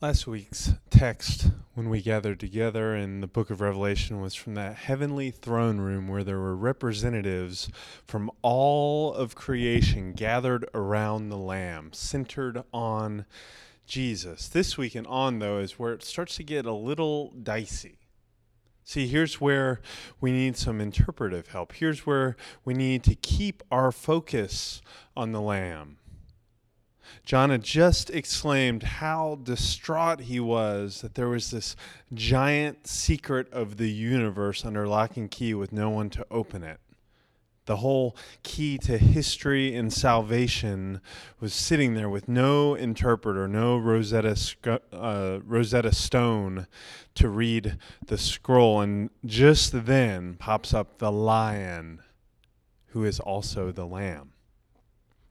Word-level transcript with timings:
Last 0.00 0.28
week's 0.28 0.74
text, 0.90 1.48
when 1.74 1.90
we 1.90 2.00
gathered 2.00 2.38
together 2.38 2.94
in 2.94 3.20
the 3.20 3.26
book 3.26 3.50
of 3.50 3.60
Revelation, 3.60 4.20
was 4.20 4.32
from 4.32 4.54
that 4.54 4.76
heavenly 4.76 5.32
throne 5.32 5.78
room 5.78 6.06
where 6.06 6.22
there 6.22 6.38
were 6.38 6.54
representatives 6.54 7.68
from 8.06 8.30
all 8.40 9.12
of 9.12 9.34
creation 9.34 10.12
gathered 10.12 10.64
around 10.72 11.30
the 11.30 11.36
Lamb, 11.36 11.92
centered 11.92 12.62
on 12.72 13.26
Jesus. 13.86 14.46
This 14.48 14.78
week 14.78 14.94
and 14.94 15.06
on, 15.08 15.40
though, 15.40 15.58
is 15.58 15.80
where 15.80 15.94
it 15.94 16.04
starts 16.04 16.36
to 16.36 16.44
get 16.44 16.64
a 16.64 16.72
little 16.72 17.32
dicey. 17.32 17.98
See, 18.84 19.08
here's 19.08 19.40
where 19.40 19.80
we 20.20 20.30
need 20.30 20.56
some 20.56 20.80
interpretive 20.80 21.48
help. 21.48 21.72
Here's 21.72 22.06
where 22.06 22.36
we 22.64 22.72
need 22.72 23.02
to 23.02 23.16
keep 23.16 23.64
our 23.72 23.90
focus 23.90 24.80
on 25.16 25.32
the 25.32 25.40
Lamb 25.40 25.98
John 27.24 27.50
had 27.50 27.62
just 27.62 28.10
exclaimed 28.10 28.82
how 28.82 29.38
distraught 29.42 30.20
he 30.20 30.40
was 30.40 31.00
that 31.02 31.14
there 31.14 31.28
was 31.28 31.50
this 31.50 31.76
giant 32.14 32.86
secret 32.86 33.52
of 33.52 33.76
the 33.76 33.90
universe 33.90 34.64
under 34.64 34.86
lock 34.86 35.16
and 35.16 35.30
key 35.30 35.54
with 35.54 35.72
no 35.72 35.90
one 35.90 36.10
to 36.10 36.26
open 36.30 36.62
it. 36.62 36.80
The 37.66 37.76
whole 37.76 38.16
key 38.42 38.78
to 38.78 38.96
history 38.96 39.76
and 39.76 39.92
salvation 39.92 41.02
was 41.38 41.52
sitting 41.52 41.92
there 41.92 42.08
with 42.08 42.26
no 42.26 42.74
interpreter, 42.74 43.46
no 43.46 43.76
Rosetta, 43.76 44.80
uh, 44.90 45.40
Rosetta 45.44 45.92
Stone 45.92 46.66
to 47.14 47.28
read 47.28 47.76
the 48.06 48.16
scroll. 48.16 48.80
And 48.80 49.10
just 49.22 49.84
then 49.84 50.36
pops 50.38 50.72
up 50.72 50.96
the 50.96 51.12
lion, 51.12 52.00
who 52.86 53.04
is 53.04 53.20
also 53.20 53.70
the 53.70 53.84
lamb 53.84 54.32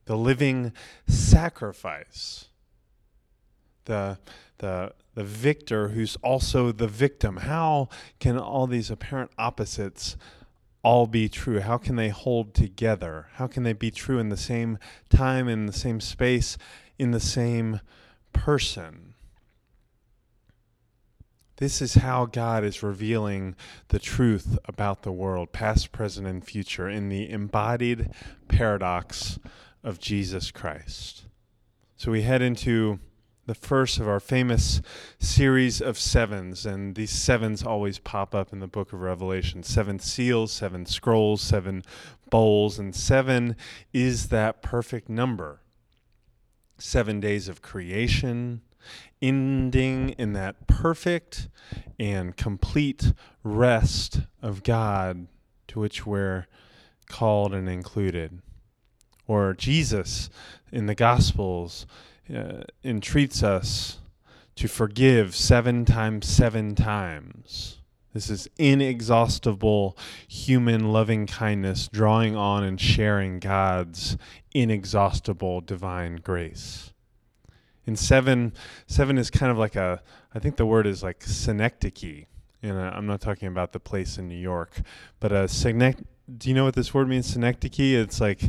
the 0.07 0.17
living 0.17 0.73
sacrifice, 1.07 2.45
the, 3.85 4.17
the, 4.57 4.93
the 5.13 5.23
victor 5.23 5.89
who's 5.89 6.15
also 6.17 6.71
the 6.71 6.87
victim. 6.87 7.37
How 7.37 7.89
can 8.19 8.37
all 8.37 8.67
these 8.67 8.89
apparent 8.89 9.31
opposites 9.37 10.17
all 10.81 11.07
be 11.07 11.29
true? 11.29 11.59
How 11.59 11.77
can 11.77 11.97
they 11.97 12.09
hold 12.09 12.53
together? 12.53 13.27
How 13.33 13.47
can 13.47 13.63
they 13.63 13.73
be 13.73 13.91
true 13.91 14.17
in 14.17 14.29
the 14.29 14.37
same 14.37 14.79
time, 15.09 15.47
in 15.47 15.65
the 15.65 15.73
same 15.73 15.99
space, 15.99 16.57
in 16.97 17.11
the 17.11 17.19
same 17.19 17.81
person? 18.31 19.13
This 21.57 21.81
is 21.81 21.95
how 21.95 22.25
God 22.25 22.63
is 22.63 22.83
revealing 22.83 23.55
the 23.87 23.99
truth 23.99 24.59
about 24.65 25.01
the 25.01 25.11
world, 25.11 25.51
past, 25.51 25.91
present, 25.91 26.27
and 26.27 26.45
future, 26.45 26.87
in 26.87 27.09
the 27.09 27.29
embodied 27.29 28.11
paradox 28.47 29.39
of 29.83 29.99
Jesus 29.99 30.51
Christ. 30.51 31.25
So 31.95 32.11
we 32.11 32.21
head 32.21 32.41
into 32.41 32.99
the 33.47 33.55
first 33.55 33.97
of 33.97 34.07
our 34.07 34.19
famous 34.19 34.81
series 35.19 35.81
of 35.81 35.97
sevens, 35.97 36.65
and 36.65 36.95
these 36.95 37.11
sevens 37.11 37.63
always 37.63 37.97
pop 37.97 38.35
up 38.35 38.51
in 38.51 38.59
the 38.59 38.67
book 38.67 38.91
of 38.91 38.99
Revelation 38.99 39.63
seven 39.63 39.99
seals, 39.99 40.51
seven 40.51 40.85
scrolls, 40.85 41.41
seven 41.41 41.83
bowls, 42.29 42.77
and 42.77 42.93
seven 42.93 43.55
is 43.93 44.27
that 44.27 44.61
perfect 44.61 45.07
number. 45.09 45.61
Seven 46.77 47.19
days 47.19 47.47
of 47.47 47.61
creation, 47.61 48.61
ending 49.21 50.09
in 50.09 50.33
that 50.33 50.67
perfect 50.67 51.47
and 51.97 52.37
complete 52.37 53.13
rest 53.43 54.21
of 54.41 54.61
God 54.61 55.27
to 55.69 55.79
which 55.79 56.05
we're 56.05 56.45
called 57.07 57.53
and 57.53 57.67
included 57.67 58.41
or 59.27 59.53
Jesus 59.53 60.29
in 60.71 60.85
the 60.85 60.95
Gospels 60.95 61.85
uh, 62.33 62.63
entreats 62.83 63.43
us 63.43 63.99
to 64.55 64.67
forgive 64.67 65.35
seven 65.35 65.85
times 65.85 66.27
seven 66.27 66.75
times. 66.75 67.77
This 68.13 68.29
is 68.31 68.49
inexhaustible 68.57 69.95
human 70.27 70.91
loving 70.91 71.27
kindness, 71.27 71.87
drawing 71.87 72.35
on 72.35 72.63
and 72.63 72.81
sharing 72.81 73.39
God's 73.39 74.17
inexhaustible 74.55 75.61
divine 75.61 76.15
grace. 76.15 76.93
In 77.85 77.95
seven, 77.95 78.53
seven 78.87 79.19
is 79.19 79.29
kind 79.29 79.51
of 79.51 79.59
like 79.59 79.75
a, 79.75 80.01
I 80.33 80.39
think 80.39 80.55
the 80.55 80.65
word 80.65 80.87
is 80.87 81.03
like 81.03 81.23
synecdoche. 81.23 82.25
And 82.63 82.79
I'm 82.79 83.05
not 83.05 83.21
talking 83.21 83.49
about 83.49 83.71
the 83.71 83.79
place 83.79 84.17
in 84.17 84.27
New 84.27 84.35
York, 84.35 84.81
but 85.19 85.31
a 85.31 85.47
synecdoche 85.47 86.03
do 86.35 86.49
you 86.49 86.55
know 86.55 86.65
what 86.65 86.75
this 86.75 86.93
word 86.93 87.07
means, 87.07 87.27
synecdoche? 87.27 87.79
It's 87.79 88.19
like 88.19 88.41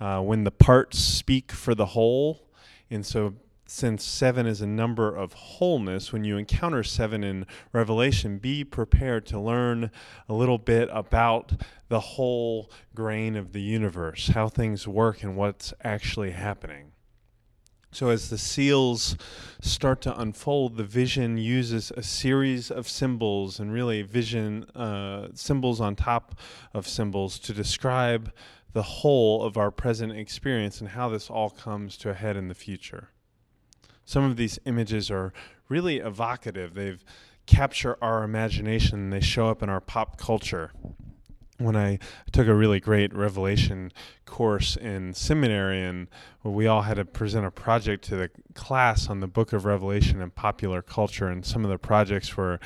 uh, 0.00 0.20
when 0.20 0.44
the 0.44 0.50
parts 0.50 0.98
speak 0.98 1.52
for 1.52 1.74
the 1.74 1.86
whole. 1.86 2.48
And 2.90 3.04
so, 3.04 3.34
since 3.68 4.04
seven 4.04 4.46
is 4.46 4.60
a 4.60 4.66
number 4.66 5.14
of 5.14 5.32
wholeness, 5.32 6.12
when 6.12 6.22
you 6.22 6.36
encounter 6.36 6.84
seven 6.84 7.24
in 7.24 7.46
Revelation, 7.72 8.38
be 8.38 8.62
prepared 8.62 9.26
to 9.26 9.40
learn 9.40 9.90
a 10.28 10.34
little 10.34 10.58
bit 10.58 10.88
about 10.92 11.52
the 11.88 11.98
whole 11.98 12.70
grain 12.94 13.34
of 13.34 13.52
the 13.52 13.60
universe, 13.60 14.28
how 14.28 14.48
things 14.48 14.86
work, 14.86 15.24
and 15.24 15.36
what's 15.36 15.74
actually 15.82 16.30
happening. 16.30 16.92
So, 17.96 18.10
as 18.10 18.28
the 18.28 18.36
seals 18.36 19.16
start 19.62 20.02
to 20.02 20.20
unfold, 20.20 20.76
the 20.76 20.84
vision 20.84 21.38
uses 21.38 21.90
a 21.96 22.02
series 22.02 22.70
of 22.70 22.86
symbols 22.86 23.58
and 23.58 23.72
really 23.72 24.02
vision 24.02 24.64
uh, 24.74 25.28
symbols 25.32 25.80
on 25.80 25.96
top 25.96 26.38
of 26.74 26.86
symbols 26.86 27.38
to 27.38 27.54
describe 27.54 28.34
the 28.74 28.82
whole 28.82 29.42
of 29.42 29.56
our 29.56 29.70
present 29.70 30.12
experience 30.12 30.82
and 30.82 30.90
how 30.90 31.08
this 31.08 31.30
all 31.30 31.48
comes 31.48 31.96
to 31.96 32.10
a 32.10 32.12
head 32.12 32.36
in 32.36 32.48
the 32.48 32.54
future. 32.54 33.08
Some 34.04 34.24
of 34.24 34.36
these 34.36 34.58
images 34.66 35.10
are 35.10 35.32
really 35.70 35.96
evocative. 35.96 36.74
They've 36.74 37.02
capture 37.46 37.96
our 38.02 38.24
imagination. 38.24 39.08
They 39.08 39.20
show 39.20 39.48
up 39.48 39.62
in 39.62 39.70
our 39.70 39.80
pop 39.80 40.18
culture 40.18 40.70
when 41.58 41.76
I 41.76 41.98
took 42.32 42.46
a 42.46 42.54
really 42.54 42.80
great 42.80 43.14
Revelation 43.14 43.92
course 44.26 44.76
in 44.76 45.14
seminary, 45.14 45.82
and 45.82 46.08
we 46.42 46.66
all 46.66 46.82
had 46.82 46.94
to 46.94 47.04
present 47.04 47.46
a 47.46 47.50
project 47.50 48.04
to 48.04 48.16
the 48.16 48.30
class 48.54 49.08
on 49.08 49.20
the 49.20 49.26
book 49.26 49.52
of 49.52 49.64
Revelation 49.64 50.20
and 50.20 50.34
popular 50.34 50.82
culture. 50.82 51.28
And 51.28 51.44
some 51.44 51.64
of 51.64 51.70
the 51.70 51.78
projects 51.78 52.36
were 52.36 52.60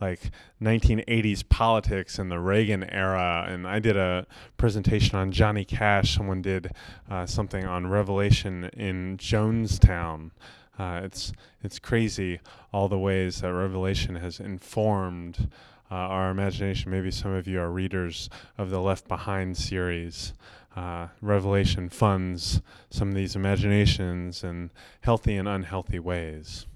like 0.00 0.30
1980s 0.62 1.48
politics 1.48 2.18
and 2.18 2.30
the 2.30 2.38
Reagan 2.38 2.84
era. 2.84 3.46
And 3.48 3.66
I 3.66 3.78
did 3.78 3.96
a 3.96 4.26
presentation 4.56 5.18
on 5.18 5.32
Johnny 5.32 5.64
Cash. 5.64 6.14
Someone 6.16 6.42
did 6.42 6.72
uh, 7.10 7.26
something 7.26 7.64
on 7.64 7.88
Revelation 7.88 8.70
in 8.76 9.16
Jonestown. 9.18 10.30
Uh, 10.78 11.00
it's 11.04 11.32
it's 11.62 11.78
crazy 11.78 12.38
all 12.72 12.88
the 12.88 12.98
ways 12.98 13.40
that 13.40 13.52
Revelation 13.52 14.16
has 14.16 14.38
informed 14.38 15.50
uh, 15.90 15.94
our 15.94 16.30
imagination. 16.30 16.90
Maybe 16.90 17.10
some 17.10 17.32
of 17.32 17.46
you 17.46 17.60
are 17.60 17.70
readers 17.70 18.28
of 18.58 18.70
the 18.70 18.80
Left 18.80 19.08
Behind 19.08 19.56
series. 19.56 20.32
Uh, 20.74 21.08
Revelation 21.22 21.88
funds 21.88 22.60
some 22.90 23.08
of 23.08 23.14
these 23.14 23.34
imaginations 23.34 24.44
in 24.44 24.70
healthy 25.00 25.36
and 25.36 25.48
unhealthy 25.48 25.98
ways. 25.98 26.66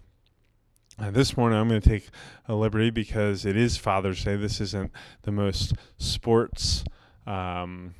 Uh, 0.99 1.11
this 1.11 1.37
morning, 1.37 1.59
I'm 1.59 1.69
going 1.69 1.81
to 1.81 1.89
take 1.89 2.09
a 2.47 2.55
liberty 2.55 2.91
because 2.91 3.45
it 3.45 3.57
is 3.57 3.77
Father's 3.77 4.23
Day. 4.25 4.37
This 4.37 4.61
isn't 4.61 4.91
the 5.23 5.33
most 5.33 5.75
sports 5.99 6.85
um, 7.27 7.95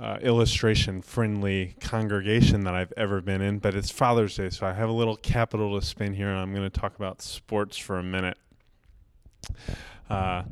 uh, 0.00 0.18
illustration 0.22 1.02
friendly 1.02 1.76
congregation 1.80 2.64
that 2.64 2.74
I've 2.74 2.92
ever 2.96 3.20
been 3.20 3.42
in, 3.42 3.58
but 3.58 3.74
it's 3.74 3.90
Father's 3.90 4.36
Day, 4.36 4.50
so 4.50 4.66
I 4.66 4.72
have 4.72 4.88
a 4.88 4.92
little 4.92 5.16
capital 5.16 5.78
to 5.78 5.84
spin 5.84 6.14
here, 6.14 6.28
and 6.28 6.38
I'm 6.38 6.54
going 6.54 6.68
to 6.68 6.80
talk 6.80 6.96
about 6.96 7.20
sports 7.20 7.76
for 7.76 7.98
a 7.98 8.02
minute. 8.02 8.38
Uh, 10.08 10.44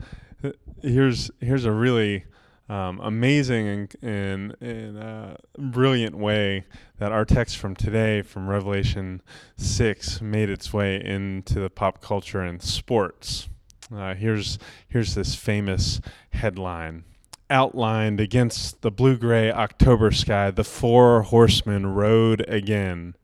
here's 0.82 1.30
here's 1.40 1.64
a 1.64 1.72
really 1.72 2.24
um, 2.68 2.98
amazing 3.00 3.68
and, 3.68 3.96
and, 4.02 4.56
and 4.60 4.98
uh, 4.98 5.36
brilliant 5.58 6.16
way 6.16 6.64
that 6.98 7.12
our 7.12 7.24
text 7.24 7.58
from 7.58 7.74
today, 7.74 8.22
from 8.22 8.48
Revelation 8.48 9.22
6, 9.56 10.22
made 10.22 10.48
its 10.48 10.72
way 10.72 11.02
into 11.02 11.60
the 11.60 11.70
pop 11.70 12.00
culture 12.00 12.40
and 12.40 12.62
sports. 12.62 13.48
Uh, 13.94 14.14
here's, 14.14 14.58
here's 14.88 15.14
this 15.14 15.34
famous 15.34 16.00
headline 16.30 17.04
Outlined 17.50 18.20
against 18.20 18.80
the 18.80 18.90
blue 18.90 19.18
gray 19.18 19.52
October 19.52 20.10
sky, 20.10 20.50
the 20.50 20.64
four 20.64 21.22
horsemen 21.22 21.86
rode 21.86 22.40
again. 22.48 23.14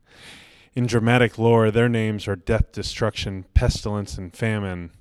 In 0.75 0.85
dramatic 0.85 1.39
lore, 1.39 1.71
their 1.71 1.89
names 1.89 2.27
are 2.27 2.35
death, 2.35 2.71
destruction, 2.71 3.45
pestilence, 3.55 4.19
and 4.19 4.31
famine 4.33 4.91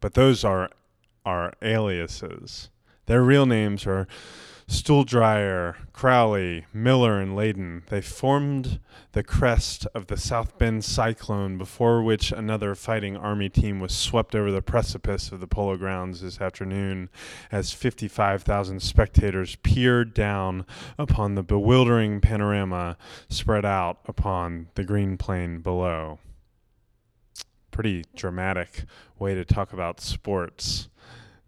but 0.00 0.14
those 0.14 0.44
are 0.44 0.70
are 1.24 1.52
aliases. 1.62 2.70
Their 3.06 3.22
real 3.22 3.46
names 3.46 3.86
are 3.86 4.06
Stuhldreher, 4.70 5.74
Crowley, 5.92 6.64
Miller, 6.72 7.18
and 7.18 7.36
Layden. 7.36 7.84
They 7.86 8.00
formed 8.00 8.78
the 9.12 9.24
crest 9.24 9.84
of 9.96 10.06
the 10.06 10.16
South 10.16 10.58
Bend 10.58 10.84
Cyclone, 10.84 11.58
before 11.58 12.04
which 12.04 12.30
another 12.30 12.76
fighting 12.76 13.16
Army 13.16 13.48
team 13.48 13.80
was 13.80 13.92
swept 13.92 14.36
over 14.36 14.52
the 14.52 14.62
precipice 14.62 15.32
of 15.32 15.40
the 15.40 15.48
polo 15.48 15.76
grounds 15.76 16.20
this 16.20 16.40
afternoon 16.40 17.10
as 17.50 17.72
55,000 17.72 18.80
spectators 18.80 19.56
peered 19.56 20.14
down 20.14 20.64
upon 20.96 21.34
the 21.34 21.42
bewildering 21.42 22.20
panorama 22.20 22.96
spread 23.28 23.64
out 23.64 23.98
upon 24.06 24.68
the 24.76 24.84
green 24.84 25.16
plain 25.16 25.58
below. 25.58 26.20
Pretty 27.70 28.04
dramatic 28.14 28.84
way 29.18 29.34
to 29.34 29.44
talk 29.44 29.72
about 29.72 30.00
sports 30.00 30.88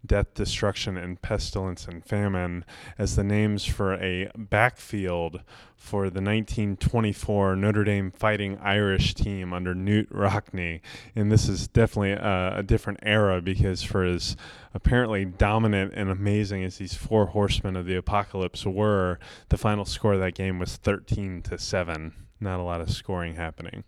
death, 0.05 0.33
destruction, 0.33 0.97
and 0.97 1.21
pestilence 1.21 1.87
and 1.87 2.03
famine 2.03 2.65
as 2.97 3.15
the 3.15 3.23
names 3.23 3.65
for 3.65 3.93
a 3.95 4.29
backfield 4.35 5.41
for 5.75 6.03
the 6.03 6.21
1924 6.21 7.55
Notre 7.55 7.83
Dame 7.83 8.11
Fighting 8.11 8.57
Irish 8.61 9.13
team 9.13 9.53
under 9.53 9.73
Knute 9.73 10.09
Rockne. 10.11 10.81
And 11.15 11.31
this 11.31 11.47
is 11.47 11.67
definitely 11.67 12.11
a, 12.11 12.57
a 12.57 12.63
different 12.63 12.99
era 13.03 13.41
because 13.41 13.83
for 13.83 14.03
as 14.03 14.35
apparently 14.73 15.25
dominant 15.25 15.93
and 15.95 16.09
amazing 16.09 16.63
as 16.63 16.77
these 16.77 16.93
four 16.93 17.27
horsemen 17.27 17.75
of 17.75 17.85
the 17.85 17.95
apocalypse 17.95 18.65
were, 18.65 19.19
the 19.49 19.57
final 19.57 19.85
score 19.85 20.13
of 20.13 20.19
that 20.19 20.35
game 20.35 20.59
was 20.59 20.75
13 20.77 21.41
to 21.43 21.57
7. 21.57 22.13
Not 22.39 22.59
a 22.59 22.63
lot 22.63 22.81
of 22.81 22.91
scoring 22.91 23.35
happening. 23.35 23.83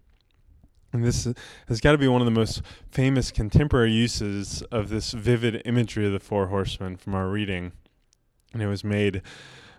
And 0.95 1.03
this 1.03 1.27
has 1.67 1.81
got 1.81 1.91
to 1.91 1.97
be 1.97 2.07
one 2.07 2.21
of 2.21 2.25
the 2.25 2.31
most 2.31 2.61
famous 2.89 3.29
contemporary 3.29 3.91
uses 3.91 4.61
of 4.71 4.87
this 4.87 5.11
vivid 5.11 5.61
imagery 5.65 6.05
of 6.05 6.13
the 6.13 6.19
Four 6.19 6.47
Horsemen 6.47 6.95
from 6.95 7.13
our 7.13 7.27
reading. 7.27 7.73
And 8.53 8.61
it 8.61 8.67
was 8.67 8.83
made 8.83 9.21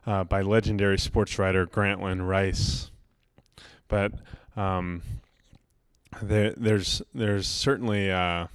uh, 0.07 0.25
by 0.25 0.43
legendary 0.43 0.99
sports 0.99 1.39
writer 1.39 1.67
Grantland 1.67 2.29
Rice. 2.29 2.91
But 3.89 4.13
um, 4.57 5.03
there, 6.21 6.53
there's 6.55 7.01
there's 7.15 7.49
certainly 7.49 8.11
uh, 8.11 8.49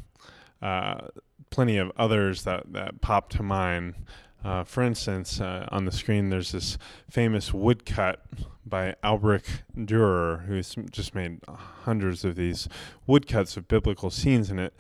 uh, 0.62 1.08
plenty 1.50 1.78
of 1.78 1.92
others 1.98 2.44
that, 2.44 2.72
that 2.74 3.02
pop 3.02 3.30
to 3.30 3.44
mind. 3.44 3.96
Uh, 4.44 4.64
for 4.64 4.82
instance, 4.82 5.40
uh, 5.40 5.68
on 5.72 5.86
the 5.86 5.92
screen, 5.92 6.30
there's 6.30 6.52
this 6.52 6.78
famous 7.10 7.54
woodcut 7.54 8.24
by 8.66 8.96
Albrecht 9.04 9.64
Dürer, 9.78 10.46
who's 10.46 10.76
just 10.90 11.14
made 11.14 11.40
hundreds 11.84 12.26
of 12.26 12.36
these 12.36 12.68
woodcuts 13.06 13.56
of 13.56 13.68
biblical 13.68 14.10
scenes, 14.10 14.50
and 14.50 14.60
it 14.60 14.74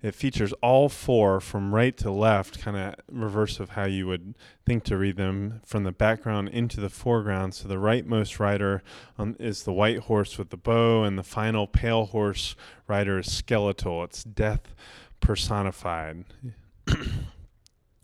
it 0.00 0.14
features 0.14 0.52
all 0.62 0.88
four 0.88 1.40
from 1.40 1.74
right 1.74 1.96
to 1.96 2.10
left, 2.10 2.60
kind 2.60 2.76
of 2.76 2.94
reverse 3.10 3.58
of 3.58 3.70
how 3.70 3.84
you 3.84 4.06
would 4.06 4.36
think 4.64 4.84
to 4.84 4.96
read 4.96 5.16
them, 5.16 5.60
from 5.66 5.82
the 5.82 5.90
background 5.90 6.48
into 6.50 6.80
the 6.80 6.88
foreground. 6.88 7.54
So 7.54 7.66
the 7.66 7.76
rightmost 7.76 8.38
rider 8.38 8.82
um, 9.18 9.34
is 9.40 9.64
the 9.64 9.72
white 9.72 9.98
horse 9.98 10.38
with 10.38 10.50
the 10.50 10.56
bow, 10.56 11.02
and 11.02 11.18
the 11.18 11.24
final 11.24 11.66
pale 11.66 12.06
horse 12.06 12.54
rider 12.86 13.18
is 13.18 13.32
skeletal. 13.32 14.04
It's 14.04 14.22
death 14.22 14.72
personified. 15.18 16.26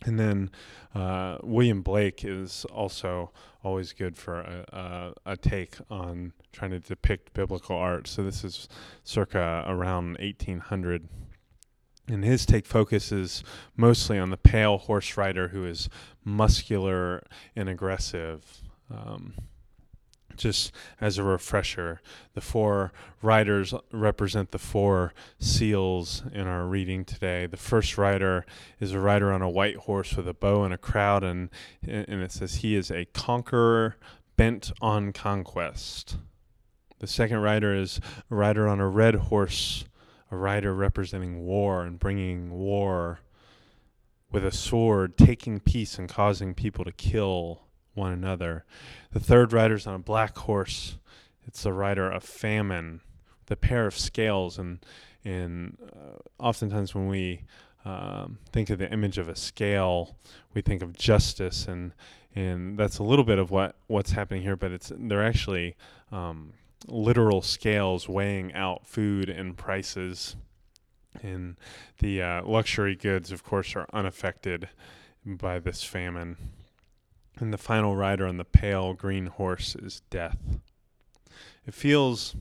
And 0.04 0.18
then 0.18 0.50
uh, 0.94 1.38
William 1.42 1.82
Blake 1.82 2.24
is 2.24 2.64
also 2.66 3.32
always 3.62 3.92
good 3.92 4.16
for 4.16 4.40
a, 4.40 5.14
a, 5.26 5.32
a, 5.32 5.36
take 5.36 5.76
on 5.90 6.34
trying 6.52 6.70
to 6.70 6.78
depict 6.78 7.32
biblical 7.32 7.76
art. 7.76 8.06
So 8.06 8.22
this 8.22 8.44
is 8.44 8.68
circa 9.02 9.64
around 9.66 10.18
1800. 10.18 11.08
And 12.06 12.22
his 12.22 12.44
take 12.44 12.66
focuses 12.66 13.42
mostly 13.76 14.18
on 14.18 14.28
the 14.28 14.36
pale 14.36 14.76
horse 14.76 15.16
rider 15.16 15.48
who 15.48 15.64
is 15.64 15.88
muscular 16.22 17.24
and 17.56 17.68
aggressive. 17.70 18.44
Um, 18.90 19.32
just 20.36 20.72
as 21.00 21.18
a 21.18 21.22
refresher, 21.22 22.00
the 22.34 22.40
four 22.40 22.92
riders 23.22 23.74
represent 23.92 24.50
the 24.50 24.58
four 24.58 25.12
seals 25.38 26.22
in 26.32 26.46
our 26.46 26.66
reading 26.66 27.04
today. 27.04 27.46
The 27.46 27.56
first 27.56 27.98
rider 27.98 28.44
is 28.80 28.92
a 28.92 29.00
rider 29.00 29.32
on 29.32 29.42
a 29.42 29.50
white 29.50 29.76
horse 29.76 30.16
with 30.16 30.28
a 30.28 30.34
bow 30.34 30.64
and 30.64 30.74
a 30.74 30.78
crowd, 30.78 31.24
and 31.24 31.50
and 31.82 32.22
it 32.22 32.32
says 32.32 32.56
he 32.56 32.76
is 32.76 32.90
a 32.90 33.06
conqueror 33.06 33.96
bent 34.36 34.72
on 34.80 35.12
conquest. 35.12 36.16
The 36.98 37.06
second 37.06 37.38
rider 37.38 37.74
is 37.74 38.00
a 38.30 38.34
rider 38.34 38.66
on 38.68 38.80
a 38.80 38.88
red 38.88 39.14
horse, 39.14 39.84
a 40.30 40.36
rider 40.36 40.74
representing 40.74 41.44
war 41.44 41.84
and 41.84 41.98
bringing 41.98 42.50
war 42.52 43.20
with 44.30 44.44
a 44.44 44.50
sword, 44.52 45.16
taking 45.16 45.60
peace 45.60 45.98
and 45.98 46.08
causing 46.08 46.54
people 46.54 46.84
to 46.84 46.92
kill 46.92 47.62
one 47.94 48.12
another. 48.12 48.64
The 49.12 49.20
third 49.20 49.52
rider 49.52 49.74
is 49.74 49.86
on 49.86 49.94
a 49.94 49.98
black 49.98 50.36
horse. 50.38 50.98
It's 51.46 51.62
the 51.62 51.72
rider 51.72 52.10
of 52.10 52.24
famine, 52.24 53.00
the 53.46 53.56
pair 53.56 53.86
of 53.86 53.96
scales, 53.96 54.58
and 54.58 54.84
and 55.24 55.78
uh, 55.94 56.18
oftentimes 56.38 56.94
when 56.94 57.08
we 57.08 57.42
um, 57.84 58.38
think 58.52 58.70
of 58.70 58.78
the 58.78 58.90
image 58.92 59.18
of 59.18 59.28
a 59.28 59.36
scale, 59.36 60.16
we 60.54 60.60
think 60.60 60.82
of 60.82 60.96
justice, 60.96 61.66
and 61.66 61.92
and 62.34 62.78
that's 62.78 62.98
a 62.98 63.02
little 63.02 63.24
bit 63.24 63.38
of 63.38 63.50
what 63.50 63.76
what's 63.86 64.12
happening 64.12 64.42
here. 64.42 64.56
But 64.56 64.72
it's 64.72 64.92
they're 64.96 65.24
actually 65.24 65.76
um, 66.10 66.52
literal 66.86 67.42
scales 67.42 68.08
weighing 68.08 68.52
out 68.54 68.86
food 68.86 69.28
and 69.28 69.56
prices. 69.56 70.36
And 71.22 71.56
the 72.00 72.20
uh, 72.20 72.42
luxury 72.44 72.96
goods, 72.96 73.30
of 73.30 73.44
course, 73.44 73.76
are 73.76 73.86
unaffected 73.92 74.68
by 75.24 75.60
this 75.60 75.84
famine. 75.84 76.36
And 77.44 77.52
the 77.52 77.58
final 77.58 77.94
rider 77.94 78.26
on 78.26 78.38
the 78.38 78.44
pale 78.46 78.94
green 78.94 79.26
horse 79.26 79.76
is 79.76 80.00
death. 80.08 80.38
It 81.66 81.74
feels, 81.74 82.34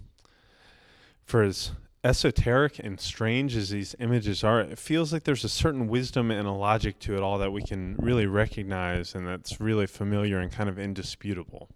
for 1.26 1.44
as 1.44 1.74
esoteric 2.06 2.80
and 2.80 2.98
strange 3.02 3.58
as 3.58 3.72
these 3.72 3.98
images 4.00 4.46
are, 4.46 4.62
it 4.62 4.80
feels 4.80 5.12
like 5.12 5.26
there's 5.26 5.44
a 5.44 5.50
certain 5.50 5.90
wisdom 5.90 6.32
and 6.32 6.48
a 6.48 6.54
logic 6.54 7.00
to 7.00 7.18
it 7.18 7.22
all 7.22 7.38
that 7.40 7.52
we 7.52 7.62
can 7.62 7.98
really 7.98 8.28
recognize 8.28 9.14
and 9.14 9.28
that's 9.28 9.60
really 9.60 9.88
familiar 9.88 10.40
and 10.40 10.54
kind 10.54 10.70
of 10.70 10.80
indisputable. 10.80 11.68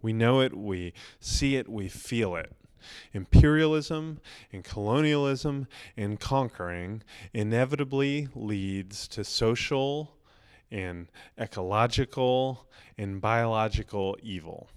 We 0.00 0.14
know 0.14 0.40
it, 0.40 0.56
we 0.56 0.94
see 1.20 1.56
it, 1.56 1.68
we 1.68 1.90
feel 1.90 2.34
it. 2.34 2.50
Imperialism 3.12 4.20
and 4.54 4.64
colonialism 4.64 5.66
and 5.98 6.18
conquering 6.18 7.02
inevitably 7.34 8.28
leads 8.34 9.06
to 9.08 9.22
social 9.22 10.16
and 10.70 11.08
ecological 11.38 12.68
and 12.96 13.20
biological 13.20 14.16
evil, 14.22 14.68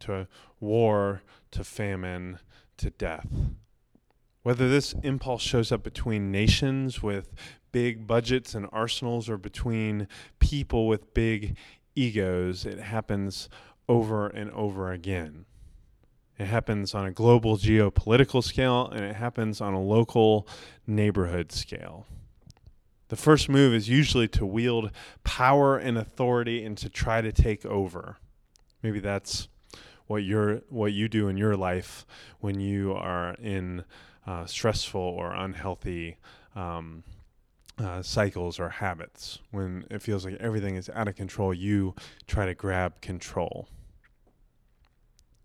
to 0.00 0.28
war, 0.60 1.22
to 1.50 1.64
famine, 1.64 2.38
to 2.76 2.90
death. 2.90 3.26
Whether 4.42 4.68
this 4.68 4.94
impulse 5.02 5.42
shows 5.42 5.72
up 5.72 5.82
between 5.82 6.30
nations 6.30 7.02
with 7.02 7.34
big 7.72 8.06
budgets 8.06 8.54
and 8.54 8.66
arsenals 8.72 9.28
or 9.28 9.36
between 9.36 10.08
people 10.38 10.86
with 10.86 11.12
big 11.12 11.56
egos, 11.94 12.64
it 12.64 12.78
happens 12.78 13.48
over 13.88 14.28
and 14.28 14.50
over 14.52 14.92
again. 14.92 15.44
It 16.38 16.46
happens 16.46 16.94
on 16.94 17.04
a 17.04 17.10
global 17.10 17.56
geopolitical 17.56 18.44
scale 18.44 18.88
and 18.88 19.04
it 19.04 19.16
happens 19.16 19.60
on 19.60 19.74
a 19.74 19.82
local 19.82 20.46
neighborhood 20.86 21.50
scale. 21.50 22.06
The 23.08 23.16
first 23.16 23.48
move 23.48 23.74
is 23.74 23.88
usually 23.88 24.28
to 24.28 24.44
wield 24.44 24.90
power 25.24 25.78
and 25.78 25.96
authority 25.96 26.64
and 26.64 26.76
to 26.78 26.88
try 26.88 27.20
to 27.20 27.32
take 27.32 27.64
over. 27.64 28.18
Maybe 28.82 29.00
that's 29.00 29.48
what 30.06 30.24
you're 30.24 30.62
what 30.68 30.92
you 30.92 31.08
do 31.08 31.28
in 31.28 31.36
your 31.36 31.56
life 31.56 32.06
when 32.40 32.60
you 32.60 32.92
are 32.92 33.34
in 33.34 33.84
uh, 34.26 34.46
stressful 34.46 35.00
or 35.00 35.32
unhealthy 35.32 36.18
um, 36.54 37.02
uh, 37.78 38.02
cycles 38.02 38.58
or 38.58 38.68
habits. 38.68 39.38
When 39.50 39.86
it 39.90 40.02
feels 40.02 40.24
like 40.24 40.34
everything 40.34 40.76
is 40.76 40.90
out 40.90 41.08
of 41.08 41.16
control, 41.16 41.54
you 41.54 41.94
try 42.26 42.46
to 42.46 42.54
grab 42.54 43.00
control. 43.00 43.68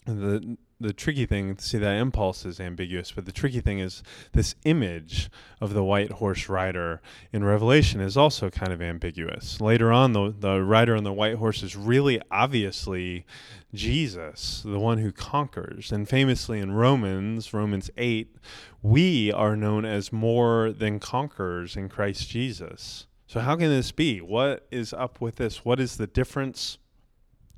The 0.06 0.58
the 0.84 0.94
tricky 0.94 1.26
thing, 1.26 1.58
see 1.58 1.78
that 1.78 1.96
impulse 1.96 2.46
is 2.46 2.60
ambiguous, 2.60 3.14
but 3.14 3.26
the 3.26 3.32
tricky 3.32 3.62
thing 3.62 3.80
is 3.80 4.04
this 4.34 4.56
image 4.66 5.30
of 5.62 5.74
the 5.74 5.84
white 5.84 6.12
horse 6.12 6.50
rider 6.50 7.02
in 7.32 7.44
Revelation 7.44 8.02
is 8.02 8.18
also 8.18 8.50
kind 8.50 8.74
of 8.74 8.82
ambiguous. 8.82 9.62
Later 9.62 9.94
on, 9.94 10.12
the, 10.12 10.36
the 10.38 10.62
rider 10.62 10.96
on 10.96 11.06
the 11.06 11.14
white 11.14 11.36
horse 11.36 11.64
is 11.64 11.78
really 11.78 12.22
obviously 12.30 13.26
Jesus, 13.74 14.62
the 14.66 14.80
one 14.80 14.98
who 14.98 15.14
conquers. 15.14 15.92
And 15.92 16.08
famously 16.08 16.60
in 16.60 16.74
Romans, 16.74 17.54
Romans 17.54 17.90
8, 17.98 18.36
we 18.82 19.32
are 19.32 19.56
known 19.56 19.86
as 19.86 20.12
more 20.12 20.74
than 20.74 21.00
conquerors 21.00 21.78
in 21.78 21.88
Christ 21.88 22.30
Jesus. 22.30 23.08
So, 23.26 23.40
how 23.40 23.56
can 23.56 23.70
this 23.70 23.92
be? 23.92 24.20
What 24.20 24.68
is 24.70 24.94
up 24.94 25.22
with 25.22 25.38
this? 25.38 25.64
What 25.64 25.80
is 25.80 25.96
the 25.96 26.08
difference? 26.08 26.78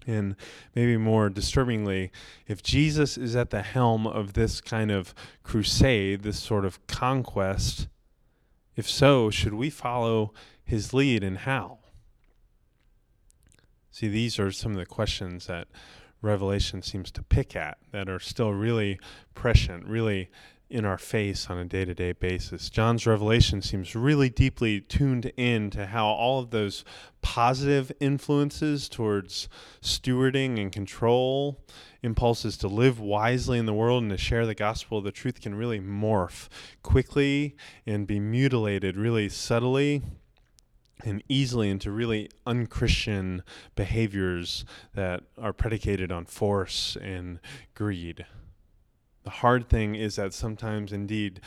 And 0.08 0.36
maybe 0.76 0.98
more 0.98 1.30
disturbingly, 1.30 2.12
if 2.48 2.62
Jesus 2.62 3.18
is 3.18 3.36
at 3.36 3.50
the 3.50 3.64
helm 3.64 4.06
of 4.06 4.34
this 4.34 4.62
kind 4.62 4.92
of 4.92 5.16
crusade, 5.44 6.22
this 6.22 6.40
sort 6.40 6.66
of 6.66 6.86
conquest, 6.88 7.88
if 8.76 8.90
so, 8.90 9.30
should 9.30 9.54
we 9.54 9.70
follow 9.70 10.34
his 10.64 10.94
lead 10.94 11.24
and 11.24 11.40
how? 11.40 11.80
See, 13.90 14.08
these 14.08 14.38
are 14.40 14.52
some 14.52 14.74
of 14.74 14.78
the 14.78 14.86
questions 14.86 15.48
that 15.48 15.68
Revelation 16.22 16.82
seems 16.82 17.12
to 17.12 17.24
pick 17.24 17.56
at 17.56 17.78
that 17.92 18.10
are 18.10 18.20
still 18.20 18.52
really 18.52 19.00
prescient, 19.34 19.86
really 19.86 20.30
in 20.70 20.84
our 20.84 20.98
face 20.98 21.48
on 21.50 21.58
a 21.58 21.66
day 21.66 21.86
to 21.86 21.94
day 21.94 22.12
basis. 22.12 22.70
John's 22.70 23.06
revelation 23.06 23.62
seems 23.62 23.96
really 23.96 24.30
deeply 24.30 24.82
tuned 24.82 25.32
in 25.38 25.70
to 25.72 25.86
how 25.86 26.08
all 26.08 26.40
of 26.40 26.50
those 26.50 26.84
positive 27.22 27.92
influences 28.00 28.90
towards 28.90 29.48
stewarding 29.82 30.60
and 30.60 30.72
control 30.72 31.60
impulses 32.02 32.58
to 32.58 32.68
live 32.68 33.00
wisely 33.00 33.58
in 33.58 33.66
the 33.66 33.74
world 33.74 34.04
and 34.04 34.12
to 34.12 34.18
share 34.18 34.46
the 34.46 34.56
gospel 34.56 34.98
of 34.98 35.04
the 35.04 35.12
truth 35.12 35.42
can 35.42 35.56
really 35.56 35.80
morph 35.80 36.48
quickly 36.84 37.56
and 37.86 38.08
be 38.08 38.20
mutilated 38.20 38.98
really 38.98 39.30
subtly 39.30 40.02
and 41.04 41.24
easily 41.30 41.70
into 41.70 41.92
really 41.92 42.30
unchristian 42.48 43.44
behaviors 43.76 44.66
that 44.94 45.24
are 45.38 45.54
predicated 45.54 46.12
on 46.12 46.26
force 46.26 46.98
and 47.02 47.40
greed. 47.76 48.26
The 49.26 49.32
hard 49.32 49.68
thing 49.70 49.96
is 49.96 50.16
that 50.16 50.34
sometimes, 50.34 50.94
indeed, 50.94 51.42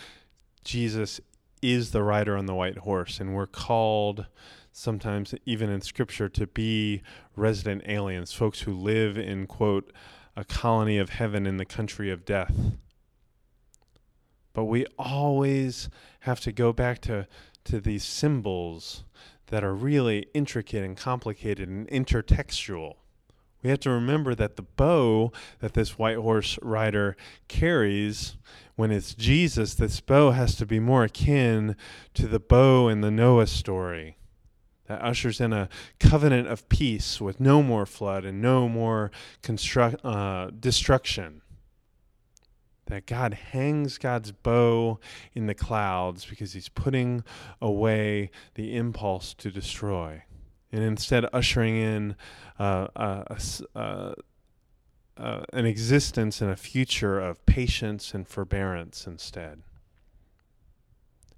Jesus 0.64 1.20
is 1.62 1.92
the 1.92 2.02
rider 2.02 2.36
on 2.36 2.46
the 2.46 2.54
white 2.54 2.78
horse, 2.78 3.20
and 3.20 3.34
we're 3.34 3.46
called 3.46 4.26
sometimes, 4.72 5.32
even 5.46 5.70
in 5.70 5.80
Scripture, 5.80 6.28
to 6.28 6.46
be 6.48 7.02
resident 7.36 7.82
aliens, 7.86 8.32
folks 8.32 8.62
who 8.62 8.72
live 8.72 9.16
in, 9.16 9.46
quote, 9.46 9.92
a 10.36 10.44
colony 10.44 10.98
of 10.98 11.10
heaven 11.10 11.46
in 11.46 11.56
the 11.56 11.64
country 11.64 12.10
of 12.10 12.24
death. 12.24 12.54
But 14.52 14.64
we 14.64 14.84
always 14.98 15.88
have 16.20 16.40
to 16.40 16.52
go 16.52 16.72
back 16.72 17.00
to, 17.02 17.28
to 17.64 17.80
these 17.80 18.04
symbols 18.04 19.04
that 19.46 19.62
are 19.62 19.74
really 19.74 20.26
intricate 20.34 20.82
and 20.82 20.96
complicated 20.96 21.68
and 21.68 21.86
intertextual. 21.88 22.96
We 23.62 23.70
have 23.70 23.80
to 23.80 23.90
remember 23.90 24.34
that 24.34 24.56
the 24.56 24.62
bow 24.62 25.32
that 25.60 25.74
this 25.74 25.98
white 25.98 26.16
horse 26.16 26.58
rider 26.62 27.16
carries, 27.48 28.36
when 28.76 28.90
it's 28.90 29.14
Jesus, 29.14 29.74
this 29.74 30.00
bow 30.00 30.30
has 30.30 30.54
to 30.56 30.66
be 30.66 30.78
more 30.78 31.04
akin 31.04 31.76
to 32.14 32.26
the 32.26 32.38
bow 32.38 32.88
in 32.88 33.00
the 33.00 33.10
Noah 33.10 33.48
story 33.48 34.16
that 34.86 35.02
ushers 35.02 35.40
in 35.40 35.52
a 35.52 35.68
covenant 36.00 36.48
of 36.48 36.68
peace 36.68 37.20
with 37.20 37.40
no 37.40 37.62
more 37.62 37.84
flood 37.84 38.24
and 38.24 38.40
no 38.40 38.68
more 38.68 39.10
uh, 40.02 40.50
destruction 40.58 41.42
that 42.88 43.04
God 43.06 43.34
hangs 43.34 43.98
God's 43.98 44.32
bow 44.32 44.98
in 45.34 45.46
the 45.46 45.54
clouds 45.54 46.24
because 46.24 46.54
he's 46.54 46.70
putting 46.70 47.22
away 47.60 48.30
the 48.54 48.74
impulse 48.74 49.34
to 49.34 49.50
destroy. 49.50 50.22
And 50.70 50.82
instead, 50.82 51.24
ushering 51.32 51.76
in 51.76 52.16
uh, 52.58 52.88
a, 52.94 53.40
a, 53.74 54.14
uh, 55.16 55.44
an 55.52 55.66
existence 55.66 56.40
and 56.40 56.50
a 56.50 56.56
future 56.56 57.18
of 57.18 57.44
patience 57.46 58.12
and 58.14 58.28
forbearance 58.28 59.06
instead. 59.06 59.62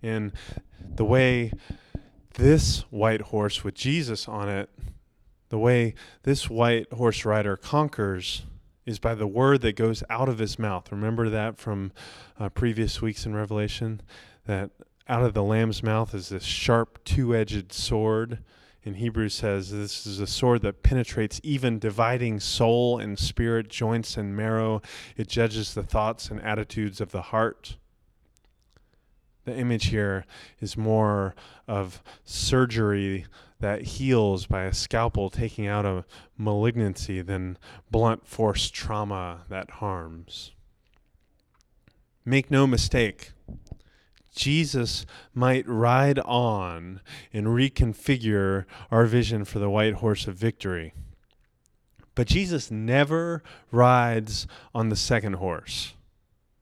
And 0.03 0.33
the 0.83 1.05
way 1.05 1.53
this 2.35 2.81
white 2.91 3.21
horse 3.21 3.63
with 3.63 3.75
Jesus 3.75 4.27
on 4.27 4.49
it, 4.49 4.71
the 5.51 5.59
way 5.59 5.95
this 6.23 6.49
white 6.49 6.93
horse 6.93 7.25
rider 7.25 7.57
conquers 7.57 8.43
is 8.87 8.99
by 8.99 9.15
the 9.15 9.27
word 9.27 9.61
that 9.61 9.77
goes 9.77 10.03
out 10.09 10.29
of 10.29 10.39
his 10.39 10.59
mouth. 10.59 10.91
Remember 10.91 11.29
that 11.29 11.59
from 11.59 11.93
uh, 12.39 12.49
previous 12.49 13.03
weeks 13.03 13.27
in 13.27 13.35
Revelation? 13.35 14.01
That 14.47 14.71
out 15.09 15.23
of 15.23 15.35
the 15.35 15.43
Lamb's 15.43 15.83
mouth 15.83 16.15
is 16.15 16.31
this 16.31 16.45
sharp, 16.45 17.05
two 17.05 17.35
edged 17.35 17.73
sword. 17.73 18.39
In 18.83 18.95
Hebrews 18.95 19.35
says 19.35 19.71
this 19.71 20.07
is 20.07 20.21
a 20.21 20.27
sword 20.27 20.63
that 20.63 20.83
penetrates 20.83 21.41
even 21.43 21.79
dividing 21.79 22.41
soul 22.41 22.99
and 22.99 23.19
spirit, 23.19 23.69
joints 23.69 24.17
and 24.17 24.35
marrow. 24.35 24.81
It 25.17 25.29
judges 25.29 25.75
the 25.75 25.83
thoughts 25.83 26.31
and 26.31 26.41
attitudes 26.43 27.01
of 27.01 27.11
the 27.11 27.23
heart. 27.23 27.77
The 29.45 29.55
image 29.57 29.87
here 29.87 30.25
is 30.61 30.77
more 30.77 31.35
of 31.69 32.03
surgery 32.25 33.27
that 33.61 33.83
heals 33.83 34.47
by 34.47 34.65
a 34.65 34.73
scalpel 34.73 35.29
taking 35.29 35.67
out 35.67 35.85
a 35.85 36.05
malignancy 36.39 37.21
than 37.21 37.59
blunt 37.91 38.27
force 38.27 38.71
trauma 38.71 39.43
that 39.51 39.71
harms. 39.73 40.53
Make 42.25 42.51
no 42.51 42.67
mistake, 42.67 43.33
Jesus 44.35 45.07
might 45.35 45.67
ride 45.69 46.19
on 46.21 47.01
and 47.33 47.49
reconfigure 47.49 48.65
our 48.91 49.07
vision 49.07 49.45
for 49.45 49.59
the 49.59 49.71
white 49.71 49.95
horse 49.95 50.27
of 50.27 50.37
victory. 50.37 50.95
But 52.15 52.27
Jesus 52.27 52.71
never 52.71 53.43
rides 53.71 54.47
on 54.75 54.89
the 54.89 54.97
second 54.97 55.35
horse. 55.35 55.95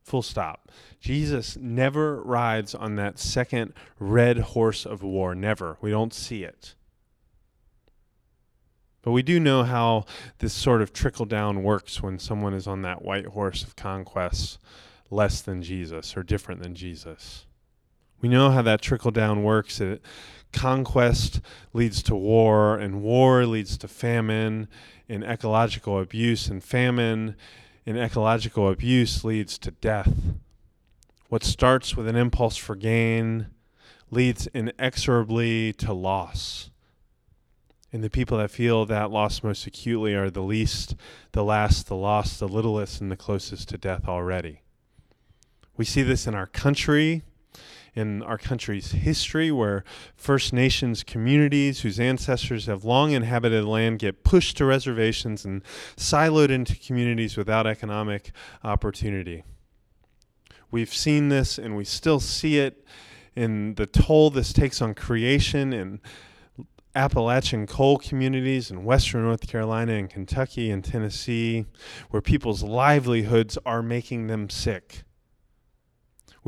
Full 0.04 0.22
stop. 0.22 0.70
Jesus 1.00 1.56
never 1.56 2.22
rides 2.22 2.74
on 2.74 2.96
that 2.96 3.18
second 3.18 3.72
red 3.98 4.38
horse 4.38 4.86
of 4.86 5.02
war. 5.02 5.34
Never. 5.34 5.76
We 5.80 5.90
don't 5.90 6.14
see 6.14 6.44
it. 6.44 6.74
But 9.02 9.12
we 9.12 9.22
do 9.22 9.38
know 9.38 9.64
how 9.64 10.04
this 10.38 10.52
sort 10.52 10.82
of 10.82 10.92
trickle 10.92 11.26
down 11.26 11.62
works 11.62 12.02
when 12.02 12.18
someone 12.18 12.54
is 12.54 12.66
on 12.66 12.82
that 12.82 13.02
white 13.02 13.26
horse 13.26 13.62
of 13.62 13.76
conquest 13.76 14.58
less 15.10 15.40
than 15.40 15.62
Jesus 15.62 16.16
or 16.16 16.22
different 16.22 16.62
than 16.62 16.74
Jesus. 16.74 17.46
We 18.20 18.28
know 18.28 18.50
how 18.50 18.62
that 18.62 18.82
trickle 18.82 19.10
down 19.10 19.42
works. 19.42 19.80
It, 19.80 20.02
conquest 20.52 21.40
leads 21.72 22.02
to 22.04 22.14
war, 22.14 22.76
and 22.76 23.02
war 23.02 23.46
leads 23.46 23.76
to 23.78 23.88
famine 23.88 24.68
and 25.08 25.24
ecological 25.24 26.00
abuse, 26.00 26.48
and 26.48 26.62
famine 26.62 27.36
and 27.86 27.98
ecological 27.98 28.70
abuse 28.70 29.24
leads 29.24 29.58
to 29.58 29.70
death. 29.70 30.12
What 31.28 31.44
starts 31.44 31.96
with 31.96 32.08
an 32.08 32.16
impulse 32.16 32.56
for 32.56 32.74
gain 32.74 33.48
leads 34.10 34.46
inexorably 34.48 35.72
to 35.74 35.92
loss. 35.92 36.70
And 37.92 38.04
the 38.04 38.10
people 38.10 38.38
that 38.38 38.50
feel 38.50 38.84
that 38.86 39.10
loss 39.10 39.42
most 39.42 39.66
acutely 39.66 40.14
are 40.14 40.30
the 40.30 40.42
least, 40.42 40.94
the 41.32 41.44
last, 41.44 41.86
the 41.86 41.96
lost, 41.96 42.38
the 42.38 42.48
littlest, 42.48 43.00
and 43.00 43.10
the 43.10 43.16
closest 43.16 43.68
to 43.70 43.78
death 43.78 44.06
already. 44.06 44.62
We 45.76 45.84
see 45.84 46.02
this 46.02 46.26
in 46.26 46.34
our 46.34 46.46
country, 46.46 47.22
in 47.94 48.22
our 48.22 48.38
country's 48.38 48.92
history, 48.92 49.50
where 49.50 49.84
First 50.16 50.52
Nations 50.52 51.02
communities 51.02 51.80
whose 51.80 51.98
ancestors 51.98 52.66
have 52.66 52.84
long 52.84 53.12
inhabited 53.12 53.64
land 53.64 53.98
get 53.98 54.24
pushed 54.24 54.56
to 54.58 54.64
reservations 54.64 55.44
and 55.44 55.62
siloed 55.96 56.50
into 56.50 56.76
communities 56.76 57.36
without 57.36 57.66
economic 57.66 58.32
opportunity. 58.62 59.44
We've 60.70 60.92
seen 60.92 61.28
this 61.28 61.58
and 61.58 61.76
we 61.76 61.84
still 61.84 62.20
see 62.20 62.58
it 62.58 62.84
in 63.34 63.74
the 63.76 63.86
toll 63.86 64.30
this 64.30 64.52
takes 64.52 64.82
on 64.82 64.94
creation 64.94 65.72
and 65.72 66.00
Appalachian 66.94 67.66
coal 67.66 67.98
communities 67.98 68.70
in 68.70 68.84
western 68.84 69.22
North 69.22 69.46
Carolina 69.46 69.92
and 69.92 70.10
Kentucky 70.10 70.70
and 70.70 70.84
Tennessee, 70.84 71.66
where 72.10 72.20
people's 72.20 72.62
livelihoods 72.62 73.56
are 73.64 73.82
making 73.82 74.26
them 74.26 74.50
sick. 74.50 75.04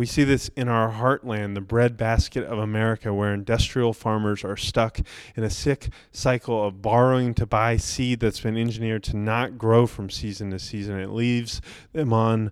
We 0.00 0.06
see 0.06 0.24
this 0.24 0.48
in 0.56 0.66
our 0.66 0.92
heartland, 0.92 1.52
the 1.52 1.60
breadbasket 1.60 2.44
of 2.44 2.58
America, 2.58 3.12
where 3.12 3.34
industrial 3.34 3.92
farmers 3.92 4.42
are 4.44 4.56
stuck 4.56 4.98
in 5.36 5.44
a 5.44 5.50
sick 5.50 5.90
cycle 6.10 6.64
of 6.64 6.80
borrowing 6.80 7.34
to 7.34 7.44
buy 7.44 7.76
seed 7.76 8.20
that's 8.20 8.40
been 8.40 8.56
engineered 8.56 9.02
to 9.02 9.18
not 9.18 9.58
grow 9.58 9.86
from 9.86 10.08
season 10.08 10.52
to 10.52 10.58
season. 10.58 10.98
It 10.98 11.10
leaves 11.10 11.60
them 11.92 12.14
on 12.14 12.50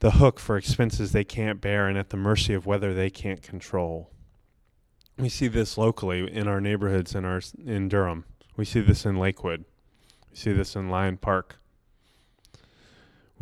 the 0.00 0.10
hook 0.10 0.38
for 0.38 0.58
expenses 0.58 1.12
they 1.12 1.24
can't 1.24 1.62
bear 1.62 1.88
and 1.88 1.96
at 1.96 2.10
the 2.10 2.18
mercy 2.18 2.52
of 2.52 2.66
weather 2.66 2.92
they 2.92 3.08
can't 3.08 3.40
control. 3.40 4.10
We 5.16 5.30
see 5.30 5.48
this 5.48 5.78
locally 5.78 6.30
in 6.30 6.46
our 6.46 6.60
neighborhoods 6.60 7.14
in 7.14 7.24
our 7.24 7.40
in 7.64 7.88
Durham. 7.88 8.26
We 8.54 8.66
see 8.66 8.80
this 8.80 9.06
in 9.06 9.16
Lakewood. 9.16 9.64
We 10.30 10.36
see 10.36 10.52
this 10.52 10.76
in 10.76 10.90
Lyon 10.90 11.16
Park. 11.16 11.56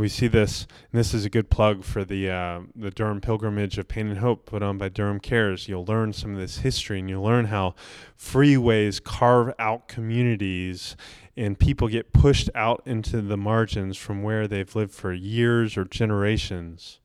We 0.00 0.08
see 0.08 0.28
this, 0.28 0.66
and 0.90 0.98
this 0.98 1.12
is 1.12 1.26
a 1.26 1.28
good 1.28 1.50
plug 1.50 1.84
for 1.84 2.06
the 2.06 2.30
uh, 2.30 2.60
the 2.74 2.90
Durham 2.90 3.20
Pilgrimage 3.20 3.76
of 3.76 3.86
Pain 3.86 4.06
and 4.06 4.16
Hope 4.16 4.46
put 4.46 4.62
on 4.62 4.78
by 4.78 4.88
Durham 4.88 5.20
Cares. 5.20 5.68
You'll 5.68 5.84
learn 5.84 6.14
some 6.14 6.32
of 6.32 6.38
this 6.38 6.60
history, 6.60 7.00
and 7.00 7.10
you'll 7.10 7.22
learn 7.22 7.44
how 7.44 7.74
freeways 8.18 9.04
carve 9.04 9.52
out 9.58 9.88
communities, 9.88 10.96
and 11.36 11.58
people 11.58 11.86
get 11.88 12.14
pushed 12.14 12.48
out 12.54 12.82
into 12.86 13.20
the 13.20 13.36
margins 13.36 13.98
from 13.98 14.22
where 14.22 14.48
they've 14.48 14.74
lived 14.74 14.94
for 14.94 15.12
years 15.12 15.76
or 15.76 15.84
generations. 15.84 17.00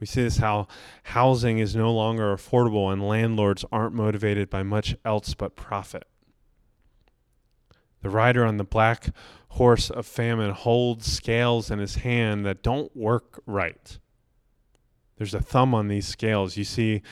We 0.00 0.06
see 0.08 0.24
this 0.24 0.38
how 0.38 0.66
housing 1.04 1.60
is 1.60 1.76
no 1.76 1.92
longer 1.92 2.34
affordable 2.34 2.92
and 2.92 3.06
landlords 3.06 3.64
aren't 3.70 3.94
motivated 3.94 4.50
by 4.50 4.64
much 4.64 4.96
else 5.04 5.34
but 5.34 5.54
profit. 5.54 6.08
The 8.02 8.10
rider 8.10 8.44
on 8.44 8.56
the 8.56 8.64
black 8.64 9.10
horse 9.50 9.90
of 9.90 10.06
famine 10.06 10.50
holds 10.50 11.10
scales 11.10 11.70
in 11.70 11.78
his 11.78 11.96
hand 11.96 12.46
that 12.46 12.62
don't 12.62 12.94
work 12.96 13.42
right. 13.46 13.98
There's 15.16 15.34
a 15.34 15.40
thumb 15.40 15.74
on 15.74 15.88
these 15.88 16.06
scales. 16.06 16.56
You 16.56 16.64
see, 16.64 17.02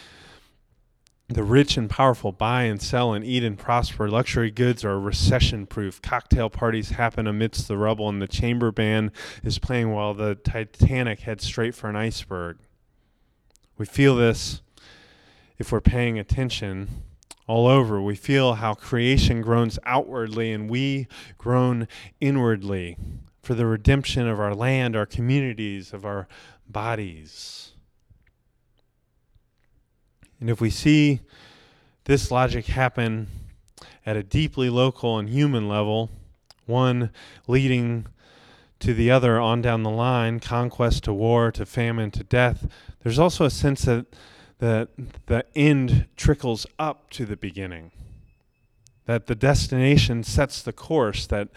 the 1.28 1.42
rich 1.42 1.76
and 1.76 1.90
powerful 1.90 2.30
buy 2.30 2.62
and 2.64 2.80
sell 2.80 3.12
and 3.12 3.24
eat 3.24 3.42
and 3.42 3.58
prosper. 3.58 4.08
Luxury 4.08 4.50
goods 4.52 4.84
are 4.84 4.98
recession 4.98 5.66
proof. 5.66 6.00
Cocktail 6.00 6.48
parties 6.48 6.90
happen 6.90 7.26
amidst 7.26 7.66
the 7.66 7.76
rubble, 7.76 8.08
and 8.08 8.22
the 8.22 8.28
chamber 8.28 8.70
band 8.70 9.10
is 9.42 9.58
playing 9.58 9.90
while 9.90 10.14
the 10.14 10.36
Titanic 10.36 11.20
heads 11.20 11.44
straight 11.44 11.74
for 11.74 11.90
an 11.90 11.96
iceberg. 11.96 12.58
We 13.76 13.86
feel 13.86 14.14
this 14.14 14.62
if 15.58 15.72
we're 15.72 15.80
paying 15.80 16.18
attention 16.18 17.02
all 17.46 17.66
over. 17.66 18.00
We 18.00 18.16
feel 18.16 18.54
how 18.54 18.74
creation 18.74 19.40
groans 19.40 19.78
outwardly 19.84 20.52
and 20.52 20.68
we 20.68 21.06
groan 21.38 21.86
inwardly. 22.20 22.96
for 23.46 23.54
the 23.54 23.64
redemption 23.64 24.26
of 24.26 24.40
our 24.40 24.56
land, 24.56 24.96
our 24.96 25.06
communities, 25.06 25.92
of 25.92 26.04
our 26.04 26.26
bodies. 26.68 27.70
And 30.40 30.50
if 30.50 30.60
we 30.60 30.68
see 30.68 31.20
this 32.06 32.32
logic 32.32 32.66
happen 32.66 33.28
at 34.04 34.16
a 34.16 34.24
deeply 34.24 34.68
local 34.68 35.16
and 35.16 35.28
human 35.28 35.68
level, 35.68 36.10
one 36.66 37.10
leading 37.46 38.08
to 38.80 38.92
the 38.92 39.12
other 39.12 39.38
on 39.38 39.62
down 39.62 39.84
the 39.84 39.90
line, 39.90 40.40
conquest 40.40 41.04
to 41.04 41.12
war, 41.12 41.52
to 41.52 41.64
famine, 41.64 42.10
to 42.10 42.24
death, 42.24 42.66
there's 43.04 43.20
also 43.20 43.44
a 43.44 43.50
sense 43.50 43.82
that 43.82 44.06
the, 44.58 44.88
the 45.26 45.44
end 45.54 46.06
trickles 46.16 46.66
up 46.78 47.10
to 47.10 47.24
the 47.24 47.36
beginning. 47.36 47.90
That 49.04 49.26
the 49.26 49.36
destination 49.36 50.24
sets 50.24 50.62
the 50.62 50.72
course, 50.72 51.26
that 51.28 51.48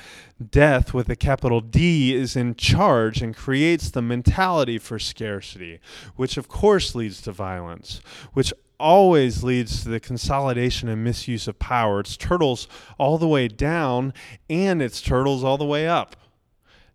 death 0.51 0.93
with 0.93 1.09
a 1.09 1.15
capital 1.15 1.61
D 1.61 2.13
is 2.13 2.35
in 2.35 2.53
charge 2.53 3.23
and 3.23 3.35
creates 3.35 3.89
the 3.89 4.03
mentality 4.03 4.77
for 4.77 4.99
scarcity, 4.99 5.79
which 6.15 6.37
of 6.37 6.47
course 6.47 6.93
leads 6.93 7.21
to 7.23 7.31
violence, 7.31 8.01
which 8.33 8.53
always 8.79 9.43
leads 9.43 9.83
to 9.83 9.89
the 9.89 9.99
consolidation 9.99 10.89
and 10.89 11.03
misuse 11.03 11.47
of 11.47 11.57
power. 11.57 12.01
It's 12.01 12.15
turtles 12.15 12.67
all 12.97 13.17
the 13.17 13.27
way 13.27 13.47
down 13.47 14.13
and 14.49 14.81
it's 14.81 15.01
turtles 15.01 15.43
all 15.43 15.57
the 15.57 15.65
way 15.65 15.87
up. 15.87 16.15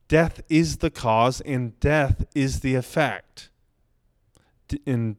Death 0.06 0.40
is 0.48 0.78
the 0.78 0.90
cause 0.90 1.40
and 1.40 1.78
death 1.80 2.26
is 2.34 2.60
the 2.60 2.74
effect. 2.74 3.50
And 4.86 5.16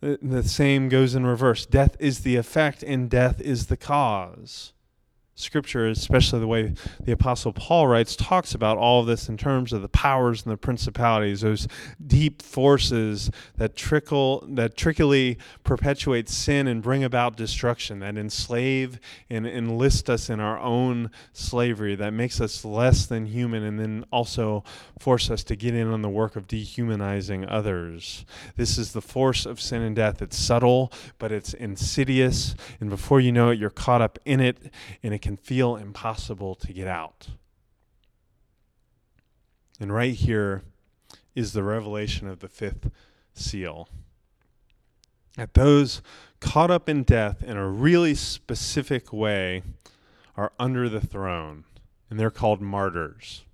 the 0.00 0.42
same 0.42 0.88
goes 0.88 1.14
in 1.14 1.26
reverse. 1.26 1.66
Death 1.66 1.96
is 1.98 2.20
the 2.20 2.36
effect 2.36 2.82
and 2.82 3.10
death 3.10 3.40
is 3.40 3.66
the 3.66 3.76
cause. 3.76 4.72
Scripture, 5.40 5.86
especially 5.86 6.40
the 6.40 6.46
way 6.46 6.74
the 7.00 7.12
Apostle 7.12 7.52
Paul 7.52 7.88
writes, 7.88 8.14
talks 8.14 8.54
about 8.54 8.78
all 8.78 9.00
of 9.00 9.06
this 9.06 9.28
in 9.28 9.36
terms 9.36 9.72
of 9.72 9.82
the 9.82 9.88
powers 9.88 10.44
and 10.44 10.52
the 10.52 10.56
principalities, 10.56 11.40
those 11.40 11.66
deep 12.06 12.42
forces 12.42 13.30
that 13.56 13.76
trickle, 13.76 14.44
that 14.48 14.76
trickily 14.76 15.38
perpetuate 15.64 16.28
sin 16.28 16.66
and 16.66 16.82
bring 16.82 17.02
about 17.02 17.36
destruction, 17.36 18.00
that 18.00 18.16
enslave 18.16 19.00
and 19.28 19.46
enlist 19.46 20.10
us 20.10 20.30
in 20.30 20.40
our 20.40 20.58
own 20.58 21.10
slavery, 21.32 21.94
that 21.94 22.12
makes 22.12 22.40
us 22.40 22.64
less 22.64 23.06
than 23.06 23.26
human, 23.26 23.62
and 23.62 23.78
then 23.78 24.04
also 24.12 24.62
force 24.98 25.30
us 25.30 25.42
to 25.44 25.56
get 25.56 25.74
in 25.74 25.88
on 25.88 26.02
the 26.02 26.08
work 26.08 26.36
of 26.36 26.46
dehumanizing 26.46 27.46
others. 27.48 28.24
This 28.56 28.78
is 28.78 28.92
the 28.92 29.02
force 29.02 29.46
of 29.46 29.60
sin 29.60 29.82
and 29.82 29.96
death. 29.96 30.20
It's 30.22 30.36
subtle, 30.36 30.92
but 31.18 31.32
it's 31.32 31.54
insidious, 31.54 32.54
and 32.80 32.90
before 32.90 33.20
you 33.20 33.32
know 33.32 33.50
it, 33.50 33.58
you're 33.58 33.70
caught 33.70 34.02
up 34.02 34.18
in 34.24 34.40
it, 34.40 34.72
and 35.02 35.14
it 35.14 35.22
can 35.22 35.29
can 35.30 35.36
feel 35.36 35.76
impossible 35.76 36.56
to 36.56 36.72
get 36.72 36.88
out. 36.88 37.28
And 39.78 39.94
right 39.94 40.14
here 40.14 40.64
is 41.36 41.52
the 41.52 41.62
revelation 41.62 42.26
of 42.26 42.40
the 42.40 42.48
fifth 42.48 42.90
seal. 43.32 43.88
That 45.36 45.54
those 45.54 46.02
caught 46.40 46.72
up 46.72 46.88
in 46.88 47.04
death 47.04 47.44
in 47.44 47.56
a 47.56 47.68
really 47.68 48.16
specific 48.16 49.12
way 49.12 49.62
are 50.36 50.50
under 50.58 50.88
the 50.88 51.00
throne, 51.00 51.62
and 52.10 52.18
they're 52.18 52.32
called 52.32 52.60
martyrs. 52.60 53.44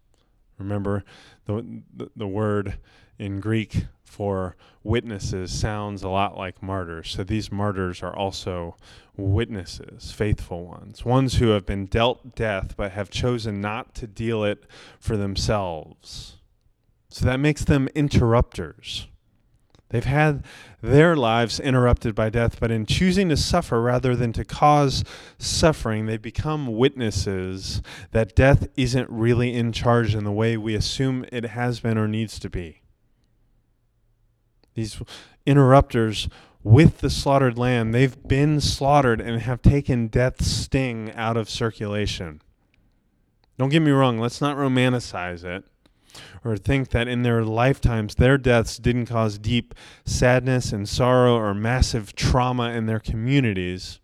Remember, 0.57 1.05
the, 1.45 1.83
the, 1.95 2.11
the 2.17 2.27
word 2.27 2.79
in 3.19 3.39
Greek 3.39 3.85
for 4.07 4.57
witnesses 4.83 5.53
sounds 5.53 6.03
a 6.03 6.09
lot 6.09 6.39
like 6.39 6.63
martyrs. 6.63 7.11
So 7.11 7.25
these 7.25 7.53
martyrs 7.53 8.03
are 8.03 8.15
also 8.15 8.77
witnesses, 9.17 10.13
faithful 10.13 10.65
ones, 10.65 11.05
ones 11.05 11.35
who 11.35 11.49
have 11.49 11.67
been 11.67 11.87
dealt 11.87 12.35
death 12.35 12.75
but 12.77 12.93
have 12.93 13.11
chosen 13.11 13.61
not 13.61 13.95
to 13.97 14.07
deal 14.07 14.45
it 14.45 14.65
for 14.99 15.17
themselves. 15.17 16.37
So 17.11 17.27
that 17.27 17.41
makes 17.41 17.65
them 17.65 17.89
interrupters. 17.95 19.09
They've 19.89 20.05
had 20.05 20.45
their 20.83 21.15
lives 21.15 21.61
interrupted 21.61 22.15
by 22.15 22.31
death, 22.31 22.59
but 22.59 22.71
in 22.71 22.87
choosing 22.87 23.29
to 23.29 23.37
suffer 23.37 23.81
rather 23.81 24.17
than 24.17 24.33
to 24.33 24.45
cause 24.45 25.05
suffering, 25.39 26.07
they 26.07 26.17
become 26.17 26.77
witnesses 26.77 27.83
that 28.11 28.35
death 28.35 28.69
isn't 28.77 29.09
really 29.09 29.55
in 29.55 29.73
charge 29.73 30.15
in 30.15 30.25
the 30.25 30.33
way 30.33 30.57
we 30.57 30.75
assume 30.75 31.25
it 31.31 31.45
has 31.45 31.81
been 31.81 31.99
or 31.99 32.09
needs 32.09 32.39
to 32.41 32.51
be. 32.51 32.83
These 34.77 35.03
interrupters 35.47 36.29
with 36.63 36.99
the 36.99 37.11
slaughtered 37.11 37.59
lamb, 37.59 37.93
they've 37.93 38.23
been 38.29 38.61
slaughtered 38.61 39.21
and 39.21 39.41
have 39.41 39.63
taken 39.63 40.09
death's 40.09 40.47
sting 40.47 41.13
out 41.15 41.37
of 41.37 41.51
circulation. 41.51 42.43
Don't 43.59 43.71
get 43.71 43.81
me 43.81 43.91
wrong, 43.91 44.19
let's 44.19 44.41
not 44.41 44.57
romanticize 44.57 45.43
it 45.43 45.65
or 46.45 46.57
think 46.57 46.91
that 46.91 47.09
in 47.09 47.23
their 47.23 47.43
lifetimes 47.43 48.15
their 48.15 48.39
deaths 48.39 48.77
didn't 48.77 49.07
cause 49.07 49.39
deep 49.39 49.75
sadness 50.05 50.73
and 50.73 50.89
sorrow 50.89 51.37
or 51.37 51.55
massive 51.55 52.15
trauma 52.15 52.71
in 52.71 52.87
their 52.87 53.01
communities. 53.01 53.99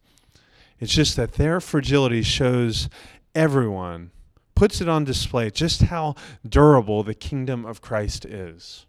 It's 0.81 0.93
just 0.93 1.17
that 1.17 1.35
their 1.35 1.61
fragility 1.61 2.23
shows 2.23 2.89
everyone, 3.35 4.11
puts 4.55 4.81
it 4.81 4.89
on 4.89 5.05
display 5.05 5.51
just 5.51 5.83
how 5.83 6.15
durable 6.49 7.03
the 7.03 7.15
kingdom 7.15 7.65
of 7.65 7.81
Christ 7.81 8.25
is. 8.25 8.87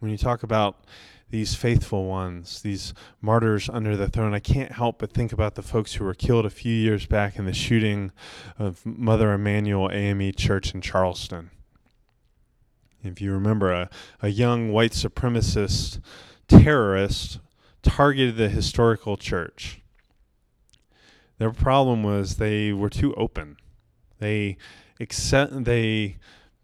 When 0.00 0.10
you 0.10 0.16
talk 0.16 0.42
about 0.42 0.84
these 1.28 1.54
faithful 1.54 2.06
ones, 2.06 2.62
these 2.62 2.92
martyrs 3.20 3.68
under 3.68 3.96
the 3.96 4.08
throne. 4.08 4.34
I 4.34 4.40
can't 4.40 4.72
help 4.72 4.98
but 4.98 5.12
think 5.12 5.32
about 5.32 5.54
the 5.54 5.62
folks 5.62 5.94
who 5.94 6.04
were 6.04 6.14
killed 6.14 6.46
a 6.46 6.50
few 6.50 6.74
years 6.74 7.06
back 7.06 7.38
in 7.38 7.44
the 7.44 7.52
shooting 7.52 8.10
of 8.58 8.84
Mother 8.84 9.32
Emanuel 9.32 9.90
AME 9.90 10.32
Church 10.32 10.74
in 10.74 10.80
Charleston. 10.80 11.50
If 13.04 13.20
you 13.20 13.32
remember, 13.32 13.72
a, 13.72 13.90
a 14.22 14.28
young 14.28 14.72
white 14.72 14.92
supremacist 14.92 16.00
terrorist 16.48 17.38
targeted 17.82 18.36
the 18.36 18.48
historical 18.48 19.16
church. 19.16 19.80
Their 21.38 21.52
problem 21.52 22.02
was 22.02 22.36
they 22.36 22.72
were 22.72 22.90
too 22.90 23.14
open. 23.14 23.56
They 24.18 24.56
accept, 24.98 25.64
they 25.64 26.16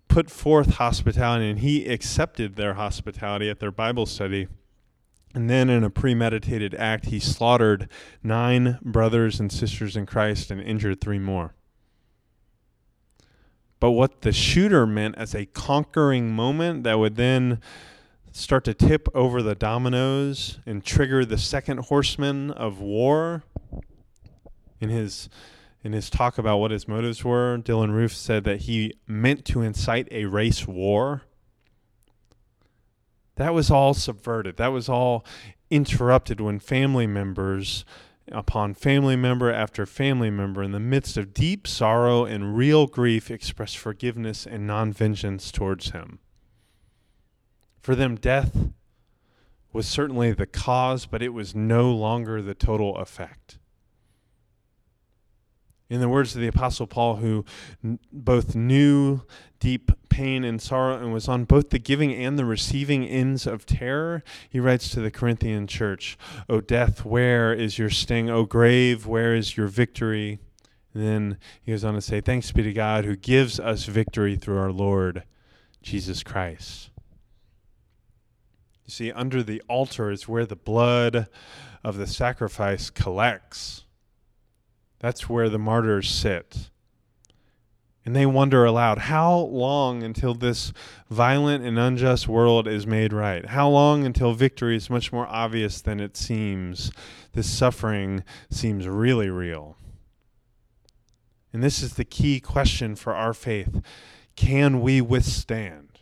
put 0.08 0.30
forth 0.30 0.74
hospitality 0.74 1.50
and 1.50 1.58
he 1.60 1.86
accepted 1.86 2.56
their 2.56 2.74
hospitality 2.74 3.50
at 3.50 3.60
their 3.60 3.70
Bible 3.70 4.06
study. 4.06 4.48
And 5.34 5.50
then, 5.50 5.68
in 5.68 5.84
a 5.84 5.90
premeditated 5.90 6.74
act, 6.74 7.06
he 7.06 7.20
slaughtered 7.20 7.90
nine 8.22 8.78
brothers 8.82 9.38
and 9.38 9.52
sisters 9.52 9.94
in 9.94 10.06
Christ 10.06 10.50
and 10.50 10.62
injured 10.62 11.00
three 11.00 11.18
more. 11.18 11.54
But 13.78 13.90
what 13.90 14.22
the 14.22 14.32
shooter 14.32 14.86
meant 14.86 15.16
as 15.18 15.34
a 15.34 15.44
conquering 15.46 16.30
moment 16.34 16.84
that 16.84 16.98
would 16.98 17.16
then 17.16 17.60
start 18.32 18.64
to 18.64 18.74
tip 18.74 19.08
over 19.14 19.42
the 19.42 19.54
dominoes 19.54 20.58
and 20.66 20.84
trigger 20.84 21.24
the 21.24 21.38
second 21.38 21.78
horseman 21.78 22.50
of 22.50 22.80
war 22.80 23.42
in 24.80 24.88
his 24.88 25.28
in 25.86 25.92
his 25.92 26.10
talk 26.10 26.36
about 26.36 26.58
what 26.58 26.72
his 26.72 26.88
motives 26.88 27.24
were, 27.24 27.56
Dylann 27.58 27.92
Roof 27.92 28.12
said 28.12 28.42
that 28.42 28.62
he 28.62 28.92
meant 29.06 29.44
to 29.46 29.62
incite 29.62 30.08
a 30.10 30.24
race 30.24 30.66
war. 30.66 31.22
That 33.36 33.54
was 33.54 33.70
all 33.70 33.94
subverted. 33.94 34.56
That 34.56 34.72
was 34.72 34.88
all 34.88 35.24
interrupted 35.70 36.40
when 36.40 36.58
family 36.58 37.06
members, 37.06 37.84
upon 38.32 38.74
family 38.74 39.14
member 39.14 39.52
after 39.52 39.86
family 39.86 40.28
member, 40.28 40.60
in 40.60 40.72
the 40.72 40.80
midst 40.80 41.16
of 41.16 41.32
deep 41.32 41.68
sorrow 41.68 42.24
and 42.24 42.56
real 42.56 42.88
grief, 42.88 43.30
expressed 43.30 43.78
forgiveness 43.78 44.44
and 44.44 44.66
non 44.66 44.92
vengeance 44.92 45.52
towards 45.52 45.90
him. 45.90 46.18
For 47.80 47.94
them, 47.94 48.16
death 48.16 48.70
was 49.72 49.86
certainly 49.86 50.32
the 50.32 50.46
cause, 50.46 51.06
but 51.06 51.22
it 51.22 51.32
was 51.32 51.54
no 51.54 51.92
longer 51.92 52.42
the 52.42 52.54
total 52.54 52.96
effect. 52.96 53.58
In 55.88 56.00
the 56.00 56.08
words 56.08 56.34
of 56.34 56.40
the 56.40 56.48
Apostle 56.48 56.86
Paul, 56.86 57.16
who 57.16 57.44
n- 57.84 58.00
both 58.12 58.56
knew 58.56 59.22
deep 59.60 59.92
pain 60.08 60.44
and 60.44 60.60
sorrow 60.60 60.96
and 60.96 61.12
was 61.12 61.28
on 61.28 61.44
both 61.44 61.70
the 61.70 61.78
giving 61.78 62.12
and 62.12 62.38
the 62.38 62.44
receiving 62.44 63.04
ends 63.04 63.46
of 63.46 63.66
terror, 63.66 64.24
he 64.48 64.58
writes 64.58 64.88
to 64.90 65.00
the 65.00 65.10
Corinthian 65.10 65.66
church, 65.66 66.18
O 66.48 66.60
death, 66.60 67.04
where 67.04 67.52
is 67.52 67.78
your 67.78 67.90
sting? 67.90 68.28
O 68.28 68.44
grave, 68.44 69.06
where 69.06 69.34
is 69.34 69.56
your 69.56 69.68
victory? 69.68 70.40
And 70.92 71.04
then 71.04 71.38
he 71.62 71.72
goes 71.72 71.84
on 71.84 71.94
to 71.94 72.00
say, 72.00 72.20
Thanks 72.20 72.50
be 72.50 72.62
to 72.62 72.72
God 72.72 73.04
who 73.04 73.16
gives 73.16 73.60
us 73.60 73.84
victory 73.84 74.34
through 74.34 74.58
our 74.58 74.72
Lord 74.72 75.24
Jesus 75.82 76.22
Christ. 76.22 76.90
You 78.86 78.90
see, 78.92 79.12
under 79.12 79.42
the 79.42 79.62
altar 79.68 80.10
is 80.10 80.26
where 80.26 80.46
the 80.46 80.56
blood 80.56 81.28
of 81.84 81.96
the 81.96 82.06
sacrifice 82.06 82.88
collects 82.90 83.84
that's 85.06 85.28
where 85.28 85.48
the 85.48 85.56
martyrs 85.56 86.10
sit. 86.10 86.70
And 88.04 88.16
they 88.16 88.26
wonder 88.26 88.64
aloud, 88.64 88.98
how 88.98 89.36
long 89.36 90.02
until 90.02 90.34
this 90.34 90.72
violent 91.08 91.64
and 91.64 91.78
unjust 91.78 92.26
world 92.26 92.66
is 92.66 92.88
made 92.88 93.12
right? 93.12 93.46
How 93.46 93.68
long 93.68 94.04
until 94.04 94.34
victory 94.34 94.74
is 94.74 94.90
much 94.90 95.12
more 95.12 95.28
obvious 95.28 95.80
than 95.80 96.00
it 96.00 96.16
seems? 96.16 96.90
This 97.34 97.48
suffering 97.48 98.24
seems 98.50 98.88
really 98.88 99.30
real. 99.30 99.76
And 101.52 101.62
this 101.62 101.84
is 101.84 101.94
the 101.94 102.04
key 102.04 102.40
question 102.40 102.96
for 102.96 103.14
our 103.14 103.32
faith 103.32 103.80
can 104.34 104.80
we 104.80 105.00
withstand? 105.00 106.00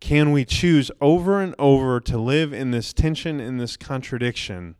Can 0.00 0.32
we 0.32 0.44
choose 0.44 0.90
over 1.00 1.40
and 1.40 1.54
over 1.58 1.98
to 1.98 2.18
live 2.18 2.52
in 2.52 2.72
this 2.72 2.92
tension, 2.92 3.40
in 3.40 3.56
this 3.56 3.78
contradiction, 3.78 4.74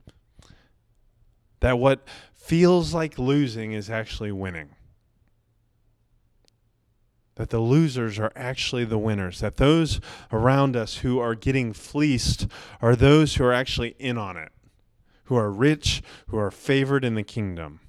that 1.64 1.78
what 1.78 2.06
feels 2.44 2.92
like 2.92 3.18
losing 3.18 3.72
is 3.72 3.88
actually 3.88 4.30
winning? 4.30 4.68
That 7.36 7.48
the 7.48 7.58
losers 7.58 8.18
are 8.18 8.32
actually 8.36 8.84
the 8.84 8.98
winners, 8.98 9.40
that 9.40 9.56
those 9.56 9.98
around 10.30 10.76
us 10.76 10.98
who 10.98 11.18
are 11.18 11.34
getting 11.34 11.72
fleeced 11.72 12.46
are 12.82 12.94
those 12.94 13.34
who 13.34 13.44
are 13.44 13.52
actually 13.52 13.96
in 13.98 14.18
on 14.18 14.36
it, 14.36 14.52
who 15.24 15.36
are 15.36 15.50
rich, 15.50 16.02
who 16.28 16.36
are 16.36 16.50
favored 16.50 17.02
in 17.04 17.14
the 17.14 17.22
kingdom. 17.22 17.80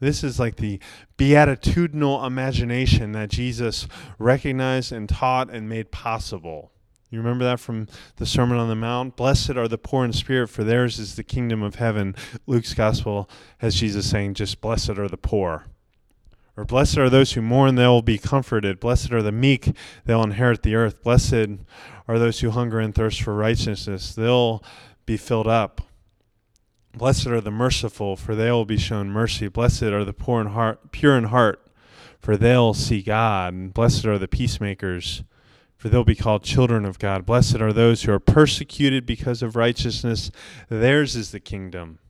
This 0.00 0.24
is 0.24 0.40
like 0.40 0.56
the 0.56 0.80
beatitudinal 1.16 2.26
imagination 2.26 3.12
that 3.12 3.30
Jesus 3.30 3.86
recognized 4.18 4.90
and 4.90 5.08
taught 5.08 5.48
and 5.48 5.68
made 5.68 5.90
possible. 5.92 6.72
You 7.16 7.22
remember 7.22 7.46
that 7.46 7.60
from 7.60 7.88
the 8.16 8.26
Sermon 8.26 8.58
on 8.58 8.68
the 8.68 8.74
Mount? 8.74 9.16
Blessed 9.16 9.56
are 9.56 9.68
the 9.68 9.78
poor 9.78 10.04
in 10.04 10.12
spirit, 10.12 10.48
for 10.48 10.62
theirs 10.62 10.98
is 10.98 11.16
the 11.16 11.24
kingdom 11.24 11.62
of 11.62 11.76
heaven. 11.76 12.14
Luke's 12.46 12.74
gospel 12.74 13.30
has 13.58 13.76
Jesus 13.76 14.10
saying, 14.10 14.34
just 14.34 14.60
blessed 14.60 14.90
are 14.90 15.08
the 15.08 15.16
poor. 15.16 15.64
Or 16.58 16.66
blessed 16.66 16.98
are 16.98 17.08
those 17.08 17.32
who 17.32 17.40
mourn, 17.40 17.76
they 17.76 17.86
will 17.86 18.02
be 18.02 18.18
comforted. 18.18 18.80
Blessed 18.80 19.12
are 19.12 19.22
the 19.22 19.32
meek, 19.32 19.74
they'll 20.04 20.22
inherit 20.22 20.62
the 20.62 20.74
earth. 20.74 21.02
Blessed 21.02 21.58
are 22.06 22.18
those 22.18 22.40
who 22.40 22.50
hunger 22.50 22.80
and 22.80 22.94
thirst 22.94 23.22
for 23.22 23.34
righteousness, 23.34 24.14
they'll 24.14 24.62
be 25.06 25.16
filled 25.16 25.46
up. 25.46 25.80
Blessed 26.94 27.28
are 27.28 27.40
the 27.40 27.50
merciful, 27.50 28.16
for 28.16 28.34
they 28.34 28.50
will 28.50 28.66
be 28.66 28.76
shown 28.76 29.08
mercy. 29.08 29.48
Blessed 29.48 29.84
are 29.84 30.04
the 30.04 30.12
poor 30.12 30.42
in 30.42 30.48
heart, 30.48 30.92
pure 30.92 31.16
in 31.16 31.24
heart, 31.24 31.66
for 32.18 32.36
they'll 32.36 32.74
see 32.74 33.00
God. 33.00 33.54
And 33.54 33.72
blessed 33.72 34.04
are 34.04 34.18
the 34.18 34.28
peacemakers, 34.28 35.22
for 35.86 35.90
they'll 35.90 36.02
be 36.02 36.16
called 36.16 36.42
children 36.42 36.84
of 36.84 36.98
God. 36.98 37.24
Blessed 37.24 37.60
are 37.60 37.72
those 37.72 38.02
who 38.02 38.12
are 38.12 38.18
persecuted 38.18 39.06
because 39.06 39.40
of 39.40 39.54
righteousness, 39.54 40.32
theirs 40.68 41.14
is 41.14 41.30
the 41.30 41.38
kingdom. 41.38 42.00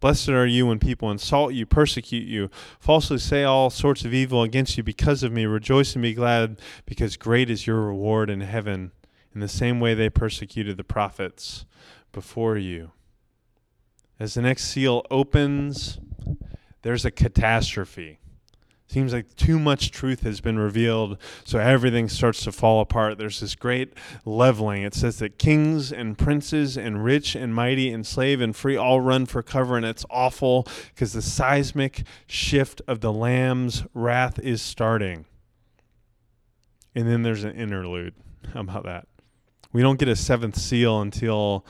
Blessed 0.00 0.30
are 0.30 0.46
you 0.46 0.66
when 0.66 0.78
people 0.78 1.10
insult 1.10 1.52
you, 1.52 1.66
persecute 1.66 2.26
you, 2.26 2.48
falsely 2.78 3.18
say 3.18 3.44
all 3.44 3.68
sorts 3.68 4.06
of 4.06 4.14
evil 4.14 4.42
against 4.42 4.78
you 4.78 4.82
because 4.82 5.22
of 5.22 5.30
me. 5.30 5.44
Rejoice 5.44 5.92
and 5.94 6.00
be 6.00 6.14
glad, 6.14 6.58
because 6.86 7.18
great 7.18 7.50
is 7.50 7.66
your 7.66 7.82
reward 7.82 8.30
in 8.30 8.40
heaven. 8.40 8.92
In 9.34 9.40
the 9.40 9.48
same 9.48 9.78
way 9.78 9.92
they 9.92 10.08
persecuted 10.08 10.78
the 10.78 10.82
prophets 10.82 11.66
before 12.12 12.56
you. 12.56 12.92
As 14.18 14.32
the 14.32 14.40
next 14.40 14.64
seal 14.64 15.04
opens, 15.10 15.98
there's 16.80 17.04
a 17.04 17.10
catastrophe. 17.10 18.20
Seems 18.90 19.12
like 19.12 19.36
too 19.36 19.60
much 19.60 19.92
truth 19.92 20.22
has 20.22 20.40
been 20.40 20.58
revealed, 20.58 21.16
so 21.44 21.60
everything 21.60 22.08
starts 22.08 22.42
to 22.42 22.50
fall 22.50 22.80
apart. 22.80 23.18
There's 23.18 23.38
this 23.38 23.54
great 23.54 23.92
leveling. 24.24 24.82
It 24.82 24.94
says 24.94 25.20
that 25.20 25.38
kings 25.38 25.92
and 25.92 26.18
princes 26.18 26.76
and 26.76 27.04
rich 27.04 27.36
and 27.36 27.54
mighty 27.54 27.92
and 27.92 28.04
slave 28.04 28.40
and 28.40 28.54
free 28.54 28.76
all 28.76 29.00
run 29.00 29.26
for 29.26 29.44
cover, 29.44 29.76
and 29.76 29.86
it's 29.86 30.04
awful 30.10 30.66
because 30.92 31.12
the 31.12 31.22
seismic 31.22 32.02
shift 32.26 32.82
of 32.88 33.00
the 33.00 33.12
Lamb's 33.12 33.84
wrath 33.94 34.40
is 34.40 34.60
starting. 34.60 35.24
And 36.92 37.06
then 37.06 37.22
there's 37.22 37.44
an 37.44 37.54
interlude. 37.54 38.14
How 38.54 38.62
about 38.62 38.82
that? 38.86 39.06
We 39.72 39.82
don't 39.82 40.00
get 40.00 40.08
a 40.08 40.16
seventh 40.16 40.56
seal 40.56 41.00
until 41.00 41.64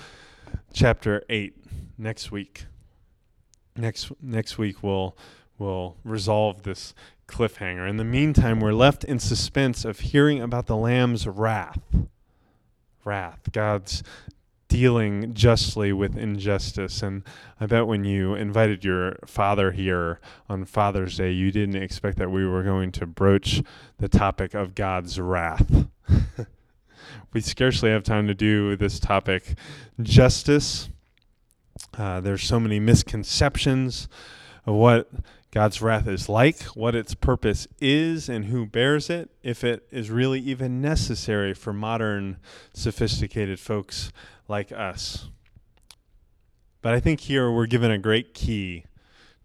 chapter 0.72 1.22
8 1.28 1.54
next 1.98 2.32
week. 2.32 2.64
Next 3.76 4.10
next 4.22 4.56
week 4.56 4.82
we'll 4.82 5.18
we'll 5.60 5.96
resolve 6.04 6.62
this 6.62 6.94
cliffhanger. 7.28 7.88
In 7.88 7.96
the 7.96 8.04
meantime, 8.04 8.58
we're 8.58 8.72
left 8.72 9.04
in 9.04 9.18
suspense 9.18 9.84
of 9.84 10.00
hearing 10.00 10.42
about 10.42 10.66
the 10.66 10.76
lamb's 10.76 11.26
wrath. 11.26 11.80
Wrath, 13.04 13.50
God's 13.52 14.02
dealing 14.68 15.34
justly 15.34 15.92
with 15.92 16.16
injustice. 16.16 17.02
And 17.02 17.22
I 17.60 17.66
bet 17.66 17.86
when 17.86 18.04
you 18.04 18.34
invited 18.34 18.84
your 18.84 19.18
father 19.26 19.72
here 19.72 20.20
on 20.48 20.64
Father's 20.64 21.16
Day, 21.16 21.30
you 21.30 21.52
didn't 21.52 21.82
expect 21.82 22.18
that 22.18 22.30
we 22.30 22.46
were 22.46 22.62
going 22.62 22.92
to 22.92 23.06
broach 23.06 23.62
the 23.98 24.08
topic 24.08 24.54
of 24.54 24.74
God's 24.74 25.20
wrath. 25.20 25.86
we 27.32 27.40
scarcely 27.40 27.90
have 27.90 28.02
time 28.02 28.26
to 28.26 28.34
do 28.34 28.76
this 28.76 28.98
topic 28.98 29.54
justice 30.00 30.88
uh, 31.98 32.20
there's 32.20 32.42
so 32.42 32.60
many 32.60 32.78
misconceptions 32.78 34.08
of 34.66 34.74
what 34.74 35.10
God's 35.50 35.82
wrath 35.82 36.06
is 36.06 36.28
like, 36.28 36.62
what 36.76 36.94
its 36.94 37.14
purpose 37.14 37.66
is, 37.80 38.28
and 38.28 38.46
who 38.46 38.66
bears 38.66 39.10
it, 39.10 39.30
if 39.42 39.64
it 39.64 39.86
is 39.90 40.10
really 40.10 40.40
even 40.40 40.80
necessary 40.80 41.54
for 41.54 41.72
modern, 41.72 42.36
sophisticated 42.72 43.58
folks 43.58 44.12
like 44.46 44.70
us. 44.70 45.28
But 46.82 46.94
I 46.94 47.00
think 47.00 47.20
here 47.20 47.50
we're 47.50 47.66
given 47.66 47.90
a 47.90 47.98
great 47.98 48.32
key 48.32 48.84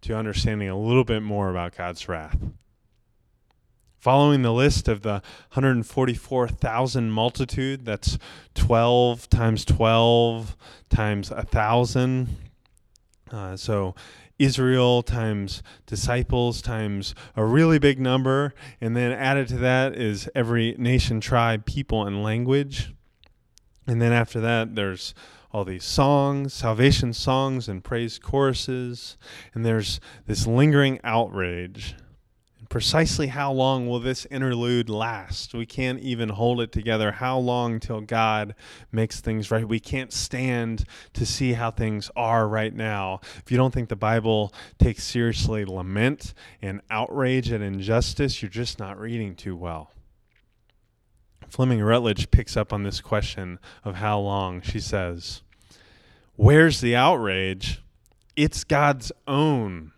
to 0.02 0.16
understanding 0.16 0.68
a 0.68 0.78
little 0.78 1.04
bit 1.04 1.22
more 1.22 1.50
about 1.50 1.76
God's 1.76 2.08
wrath. 2.08 2.38
Following 3.98 4.42
the 4.42 4.52
list 4.52 4.86
of 4.86 5.02
the 5.02 5.20
144,000 5.54 7.10
multitude, 7.10 7.84
that's 7.84 8.18
12 8.54 9.28
times 9.28 9.64
12 9.64 10.56
times 10.88 11.30
1,000. 11.32 12.28
Uh, 13.32 13.56
so 13.56 13.96
Israel 14.38 15.02
times 15.02 15.62
disciples 15.86 16.60
times 16.60 17.14
a 17.34 17.44
really 17.44 17.78
big 17.78 17.98
number. 17.98 18.54
And 18.80 18.96
then 18.96 19.12
added 19.12 19.48
to 19.48 19.56
that 19.58 19.96
is 19.96 20.28
every 20.34 20.74
nation, 20.78 21.20
tribe, 21.20 21.64
people, 21.64 22.06
and 22.06 22.22
language. 22.22 22.94
And 23.86 24.02
then 24.02 24.12
after 24.12 24.40
that, 24.40 24.74
there's 24.74 25.14
all 25.52 25.64
these 25.64 25.84
songs, 25.84 26.52
salvation 26.52 27.12
songs, 27.12 27.68
and 27.68 27.82
praise 27.82 28.18
choruses. 28.18 29.16
And 29.54 29.64
there's 29.64 30.00
this 30.26 30.46
lingering 30.46 31.00
outrage 31.02 31.94
Precisely 32.76 33.28
how 33.28 33.50
long 33.50 33.88
will 33.88 34.00
this 34.00 34.26
interlude 34.26 34.90
last? 34.90 35.54
We 35.54 35.64
can't 35.64 35.98
even 36.00 36.28
hold 36.28 36.60
it 36.60 36.72
together. 36.72 37.10
How 37.10 37.38
long 37.38 37.80
till 37.80 38.02
God 38.02 38.54
makes 38.92 39.18
things 39.18 39.50
right? 39.50 39.66
We 39.66 39.80
can't 39.80 40.12
stand 40.12 40.84
to 41.14 41.24
see 41.24 41.54
how 41.54 41.70
things 41.70 42.10
are 42.14 42.46
right 42.46 42.74
now. 42.74 43.20
If 43.38 43.50
you 43.50 43.56
don't 43.56 43.72
think 43.72 43.88
the 43.88 43.96
Bible 43.96 44.52
takes 44.78 45.04
seriously 45.04 45.64
lament 45.64 46.34
and 46.60 46.82
outrage 46.90 47.50
and 47.50 47.64
injustice, 47.64 48.42
you're 48.42 48.50
just 48.50 48.78
not 48.78 49.00
reading 49.00 49.36
too 49.36 49.56
well. 49.56 49.90
Fleming 51.48 51.80
Rutledge 51.80 52.30
picks 52.30 52.58
up 52.58 52.74
on 52.74 52.82
this 52.82 53.00
question 53.00 53.58
of 53.86 53.94
how 53.94 54.18
long. 54.18 54.60
She 54.60 54.80
says, 54.80 55.40
Where's 56.34 56.82
the 56.82 56.94
outrage? 56.94 57.82
It's 58.36 58.64
God's 58.64 59.12
own 59.26 59.92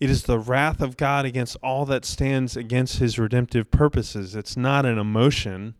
it 0.00 0.10
is 0.10 0.24
the 0.24 0.38
wrath 0.38 0.80
of 0.80 0.96
God 0.96 1.24
against 1.24 1.56
all 1.62 1.84
that 1.86 2.04
stands 2.04 2.56
against 2.56 2.98
his 2.98 3.18
redemptive 3.18 3.70
purposes. 3.70 4.34
It's 4.34 4.56
not 4.56 4.86
an 4.86 4.98
emotion. 4.98 5.74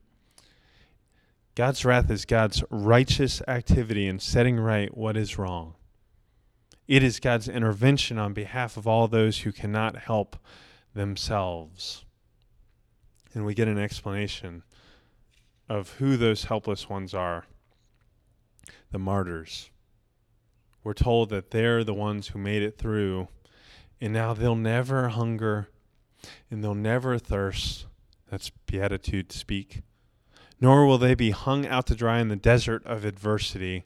God's 1.55 1.85
wrath 1.85 2.11
is 2.11 2.25
God's 2.25 2.65
righteous 2.71 3.41
activity 3.47 4.07
in 4.07 4.19
setting 4.19 4.59
right 4.59 4.97
what 4.97 5.17
is 5.17 5.39
wrong. 5.39 5.75
It 6.87 7.03
is 7.03 7.21
God's 7.21 7.49
intervention 7.49 8.19
on 8.19 8.33
behalf 8.33 8.77
of 8.77 8.87
all 8.87 9.09
those 9.09 9.39
who 9.39 9.53
cannot 9.53 9.97
help 9.97 10.37
themselves. 10.95 12.05
And 13.33 13.45
we 13.45 13.55
get 13.55 13.69
an 13.69 13.79
explanation 13.79 14.63
of 15.69 15.95
who 15.95 16.17
those 16.17 16.45
helpless 16.45 16.89
ones 16.89 17.15
are 17.15 17.47
the 18.91 18.99
martyrs. 18.99 19.71
We're 20.83 20.93
told 20.93 21.31
that 21.31 21.51
they're 21.51 21.83
the 21.83 21.95
ones 21.95 22.29
who 22.29 22.39
made 22.39 22.63
it 22.63 22.77
through 22.77 23.29
and 24.01 24.13
now 24.13 24.35
they'll 24.35 24.57
never 24.57 25.09
hunger 25.09 25.69
and 26.51 26.63
they'll 26.63 26.75
never 26.75 27.19
thirst. 27.19 27.87
That's 28.31 28.51
beatitude 28.67 29.33
speak. 29.33 29.83
Nor 30.61 30.87
will 30.87 30.99
they 30.99 31.15
be 31.15 31.31
hung 31.31 31.67
out 31.67 31.87
to 31.87 31.95
dry 31.95 32.21
in 32.21 32.29
the 32.29 32.37
desert 32.37 32.85
of 32.87 33.05
adversity. 33.05 33.85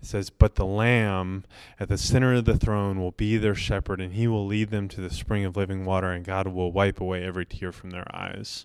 It 0.00 0.06
says, 0.06 0.30
But 0.30 0.54
the 0.54 0.64
Lamb 0.66 1.44
at 1.78 1.88
the 1.88 1.98
center 1.98 2.34
of 2.34 2.44
the 2.44 2.56
throne 2.56 3.00
will 3.00 3.10
be 3.10 3.36
their 3.36 3.54
shepherd, 3.54 4.00
and 4.00 4.14
he 4.14 4.26
will 4.26 4.46
lead 4.46 4.70
them 4.70 4.88
to 4.88 5.00
the 5.00 5.10
spring 5.10 5.44
of 5.44 5.56
living 5.56 5.84
water, 5.84 6.10
and 6.10 6.24
God 6.24 6.48
will 6.48 6.72
wipe 6.72 7.00
away 7.00 7.24
every 7.24 7.44
tear 7.44 7.72
from 7.72 7.90
their 7.90 8.06
eyes. 8.14 8.64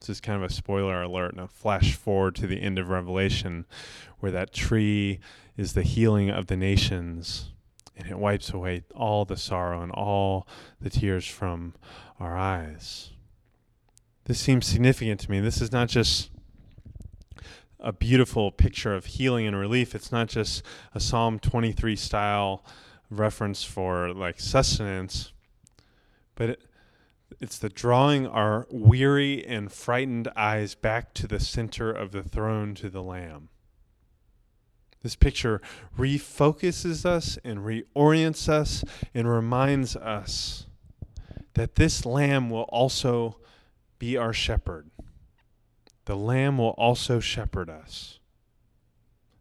This 0.00 0.08
is 0.10 0.20
kind 0.20 0.42
of 0.42 0.48
a 0.48 0.52
spoiler 0.52 1.02
alert 1.02 1.32
and 1.32 1.40
a 1.40 1.48
flash 1.48 1.94
forward 1.94 2.34
to 2.36 2.46
the 2.46 2.60
end 2.60 2.78
of 2.78 2.88
Revelation, 2.88 3.66
where 4.20 4.32
that 4.32 4.52
tree 4.52 5.18
is 5.56 5.72
the 5.72 5.82
healing 5.82 6.30
of 6.30 6.46
the 6.46 6.56
nations 6.56 7.50
and 7.98 8.08
it 8.08 8.18
wipes 8.18 8.50
away 8.50 8.84
all 8.94 9.24
the 9.24 9.36
sorrow 9.36 9.82
and 9.82 9.92
all 9.92 10.46
the 10.80 10.88
tears 10.88 11.26
from 11.26 11.74
our 12.20 12.36
eyes. 12.36 13.10
This 14.24 14.38
seems 14.38 14.66
significant 14.66 15.20
to 15.20 15.30
me. 15.30 15.40
This 15.40 15.60
is 15.60 15.72
not 15.72 15.88
just 15.88 16.30
a 17.80 17.92
beautiful 17.92 18.50
picture 18.52 18.94
of 18.94 19.06
healing 19.06 19.46
and 19.46 19.56
relief. 19.56 19.94
It's 19.94 20.12
not 20.12 20.28
just 20.28 20.62
a 20.94 21.00
Psalm 21.00 21.38
23 21.38 21.96
style 21.96 22.64
reference 23.10 23.64
for 23.64 24.12
like 24.12 24.38
sustenance. 24.38 25.32
but 26.34 26.50
it, 26.50 26.62
it's 27.40 27.58
the 27.58 27.68
drawing 27.68 28.26
our 28.26 28.66
weary 28.70 29.44
and 29.46 29.72
frightened 29.72 30.28
eyes 30.36 30.74
back 30.74 31.14
to 31.14 31.26
the 31.26 31.40
center 31.40 31.90
of 31.90 32.12
the 32.12 32.22
throne 32.22 32.74
to 32.76 32.88
the 32.88 33.02
Lamb. 33.02 33.48
This 35.02 35.16
picture 35.16 35.60
refocuses 35.96 37.06
us 37.06 37.38
and 37.44 37.60
reorients 37.60 38.48
us 38.48 38.84
and 39.14 39.28
reminds 39.28 39.96
us 39.96 40.66
that 41.54 41.76
this 41.76 42.04
Lamb 42.04 42.50
will 42.50 42.62
also 42.70 43.38
be 43.98 44.16
our 44.16 44.32
shepherd. 44.32 44.90
The 46.04 46.16
Lamb 46.16 46.58
will 46.58 46.74
also 46.78 47.20
shepherd 47.20 47.68
us. 47.68 48.18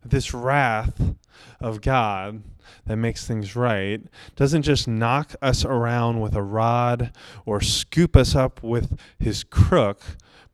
This 0.03 0.33
wrath 0.33 1.15
of 1.59 1.81
God 1.81 2.43
that 2.85 2.97
makes 2.97 3.25
things 3.25 3.55
right 3.55 4.01
doesn't 4.35 4.63
just 4.63 4.87
knock 4.87 5.35
us 5.41 5.65
around 5.65 6.21
with 6.21 6.35
a 6.35 6.43
rod 6.43 7.11
or 7.45 7.61
scoop 7.61 8.15
us 8.15 8.35
up 8.35 8.61
with 8.63 8.99
his 9.19 9.43
crook, 9.43 10.01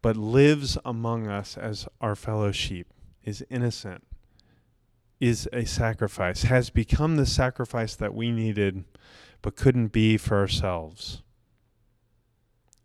but 0.01 0.17
lives 0.17 0.77
among 0.85 1.27
us 1.27 1.57
as 1.57 1.87
our 2.01 2.15
fellow 2.15 2.51
sheep, 2.51 2.87
is 3.23 3.45
innocent, 3.49 4.03
is 5.23 5.47
a 5.53 5.65
sacrifice, 5.65 6.43
has 6.43 6.69
become 6.69 7.15
the 7.15 7.25
sacrifice 7.25 7.95
that 7.95 8.13
we 8.13 8.31
needed 8.31 8.83
but 9.41 9.55
couldn't 9.55 9.87
be 9.87 10.17
for 10.17 10.37
ourselves 10.37 11.23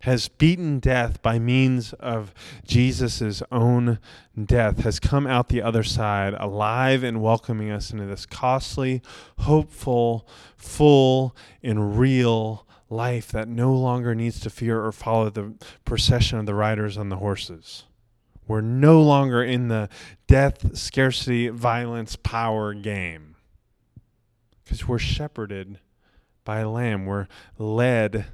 has 0.02 0.28
beaten 0.28 0.78
death 0.78 1.20
by 1.22 1.38
means 1.38 1.92
of 1.94 2.32
Jesus' 2.64 3.42
own 3.50 3.98
death, 4.42 4.80
has 4.80 5.00
come 5.00 5.26
out 5.26 5.48
the 5.48 5.62
other 5.62 5.82
side 5.82 6.34
alive 6.38 7.02
and 7.02 7.20
welcoming 7.20 7.70
us 7.70 7.90
into 7.90 8.06
this 8.06 8.24
costly, 8.24 9.02
hopeful, 9.38 10.28
full, 10.56 11.34
and 11.62 11.98
real 11.98 12.66
life 12.88 13.32
that 13.32 13.48
no 13.48 13.74
longer 13.74 14.14
needs 14.14 14.40
to 14.40 14.50
fear 14.50 14.84
or 14.84 14.92
follow 14.92 15.30
the 15.30 15.54
procession 15.84 16.38
of 16.38 16.46
the 16.46 16.54
riders 16.54 16.96
on 16.96 17.08
the 17.08 17.16
horses. 17.16 17.84
We're 18.48 18.62
no 18.62 19.02
longer 19.02 19.44
in 19.44 19.68
the 19.68 19.88
death, 20.26 20.76
scarcity, 20.76 21.48
violence, 21.48 22.16
power 22.16 22.74
game 22.74 23.36
because 24.64 24.88
we're 24.88 24.98
shepherded 24.98 25.78
by 26.44 26.60
a 26.60 26.68
lamb. 26.68 27.06
We're 27.06 27.28
led 27.58 28.26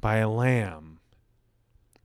by 0.00 0.16
a 0.16 0.28
lamb 0.28 1.00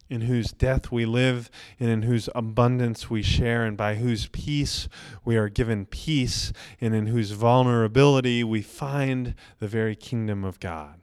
in 0.10 0.22
whose 0.22 0.52
death 0.52 0.92
we 0.92 1.06
live 1.06 1.50
and 1.80 1.90
in 1.90 2.02
whose 2.04 2.30
abundance 2.36 3.10
we 3.10 3.22
share 3.22 3.66
and 3.66 3.76
by 3.76 3.96
whose 3.96 4.28
peace 4.28 4.88
we 5.24 5.36
are 5.36 5.50
given 5.50 5.86
peace 5.86 6.54
and 6.80 6.94
in 6.94 7.08
whose 7.08 7.32
vulnerability 7.32 8.44
we 8.44 8.62
find 8.62 9.34
the 9.60 9.68
very 9.68 9.96
kingdom 9.96 10.44
of 10.44 10.60
God. 10.60 11.02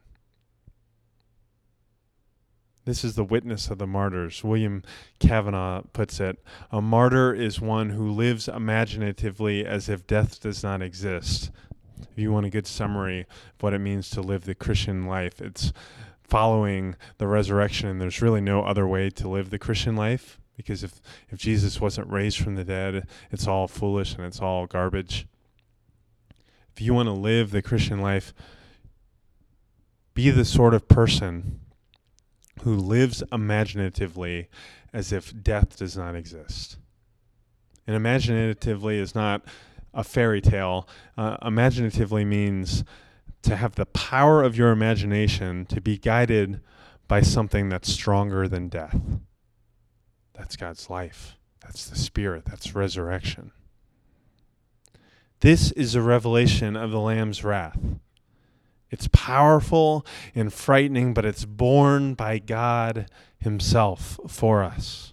This 2.84 3.04
is 3.04 3.14
the 3.14 3.24
witness 3.24 3.70
of 3.70 3.78
the 3.78 3.86
martyrs. 3.86 4.42
William 4.42 4.82
Cavanaugh 5.20 5.82
puts 5.92 6.18
it 6.18 6.42
A 6.72 6.82
martyr 6.82 7.32
is 7.32 7.60
one 7.60 7.90
who 7.90 8.10
lives 8.10 8.48
imaginatively 8.48 9.64
as 9.64 9.88
if 9.88 10.06
death 10.06 10.40
does 10.40 10.64
not 10.64 10.82
exist. 10.82 11.52
If 12.00 12.18
you 12.18 12.32
want 12.32 12.46
a 12.46 12.50
good 12.50 12.66
summary 12.66 13.20
of 13.20 13.62
what 13.62 13.72
it 13.72 13.78
means 13.78 14.10
to 14.10 14.20
live 14.20 14.44
the 14.44 14.56
Christian 14.56 15.06
life, 15.06 15.40
it's 15.40 15.72
following 16.24 16.96
the 17.18 17.28
resurrection 17.28 17.88
and 17.88 18.00
there's 18.00 18.20
really 18.20 18.40
no 18.40 18.64
other 18.64 18.86
way 18.86 19.10
to 19.10 19.28
live 19.28 19.50
the 19.50 19.58
Christian 19.58 19.94
life 19.94 20.40
because 20.56 20.82
if 20.82 21.00
if 21.30 21.38
Jesus 21.38 21.80
wasn't 21.80 22.10
raised 22.10 22.38
from 22.38 22.56
the 22.56 22.64
dead, 22.64 23.06
it's 23.30 23.46
all 23.46 23.68
foolish 23.68 24.16
and 24.16 24.24
it's 24.24 24.40
all 24.40 24.66
garbage. 24.66 25.28
If 26.74 26.82
you 26.82 26.94
want 26.94 27.06
to 27.06 27.12
live 27.12 27.50
the 27.52 27.62
Christian 27.62 28.00
life, 28.00 28.34
be 30.14 30.30
the 30.30 30.44
sort 30.44 30.74
of 30.74 30.88
person 30.88 31.60
who 32.62 32.76
lives 32.76 33.22
imaginatively 33.32 34.48
as 34.92 35.12
if 35.12 35.32
death 35.42 35.76
does 35.76 35.96
not 35.96 36.14
exist. 36.14 36.76
And 37.86 37.96
imaginatively 37.96 38.98
is 38.98 39.14
not 39.14 39.42
a 39.92 40.04
fairy 40.04 40.40
tale. 40.40 40.88
Uh, 41.16 41.36
imaginatively 41.42 42.24
means 42.24 42.84
to 43.42 43.56
have 43.56 43.74
the 43.74 43.86
power 43.86 44.42
of 44.42 44.56
your 44.56 44.70
imagination 44.70 45.66
to 45.66 45.80
be 45.80 45.98
guided 45.98 46.60
by 47.08 47.20
something 47.20 47.68
that's 47.68 47.92
stronger 47.92 48.46
than 48.46 48.68
death. 48.68 49.00
That's 50.34 50.56
God's 50.56 50.88
life. 50.88 51.36
That's 51.60 51.88
the 51.88 51.96
Spirit. 51.96 52.44
That's 52.44 52.74
resurrection. 52.74 53.50
This 55.40 55.72
is 55.72 55.96
a 55.96 56.02
revelation 56.02 56.76
of 56.76 56.92
the 56.92 57.00
Lamb's 57.00 57.42
wrath. 57.42 57.80
It's 58.92 59.08
powerful 59.12 60.06
and 60.34 60.52
frightening, 60.52 61.14
but 61.14 61.24
it's 61.24 61.44
borne 61.44 62.14
by 62.14 62.38
God 62.38 63.10
Himself 63.38 64.20
for 64.28 64.62
us. 64.62 65.12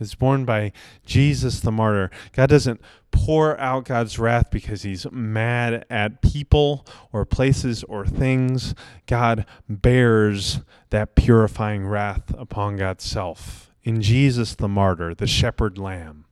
It's 0.00 0.14
borne 0.14 0.44
by 0.44 0.72
Jesus 1.04 1.60
the 1.60 1.72
martyr. 1.72 2.10
God 2.32 2.50
doesn't 2.50 2.80
pour 3.10 3.58
out 3.58 3.84
God's 3.84 4.18
wrath 4.18 4.50
because 4.50 4.82
he's 4.82 5.10
mad 5.10 5.84
at 5.90 6.22
people 6.22 6.86
or 7.12 7.24
places 7.24 7.82
or 7.84 8.06
things. 8.06 8.74
God 9.06 9.44
bears 9.68 10.60
that 10.90 11.16
purifying 11.16 11.86
wrath 11.86 12.32
upon 12.38 12.76
God's 12.76 13.04
self 13.04 13.72
in 13.82 14.00
Jesus 14.00 14.54
the 14.54 14.68
martyr, 14.68 15.14
the 15.14 15.26
shepherd 15.26 15.78
lamb. 15.78 16.26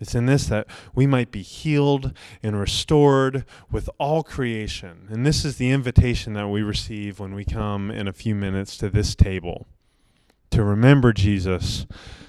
It's 0.00 0.14
in 0.14 0.26
this 0.26 0.46
that 0.46 0.66
we 0.94 1.06
might 1.06 1.30
be 1.30 1.42
healed 1.42 2.12
and 2.42 2.58
restored 2.58 3.44
with 3.70 3.88
all 3.98 4.22
creation. 4.22 5.06
And 5.10 5.24
this 5.24 5.44
is 5.44 5.56
the 5.56 5.70
invitation 5.70 6.34
that 6.34 6.48
we 6.48 6.62
receive 6.62 7.20
when 7.20 7.34
we 7.34 7.44
come 7.44 7.90
in 7.90 8.08
a 8.08 8.12
few 8.12 8.34
minutes 8.34 8.76
to 8.78 8.90
this 8.90 9.14
table 9.14 9.66
to 10.50 10.62
remember 10.62 11.12
Jesus, 11.12 11.84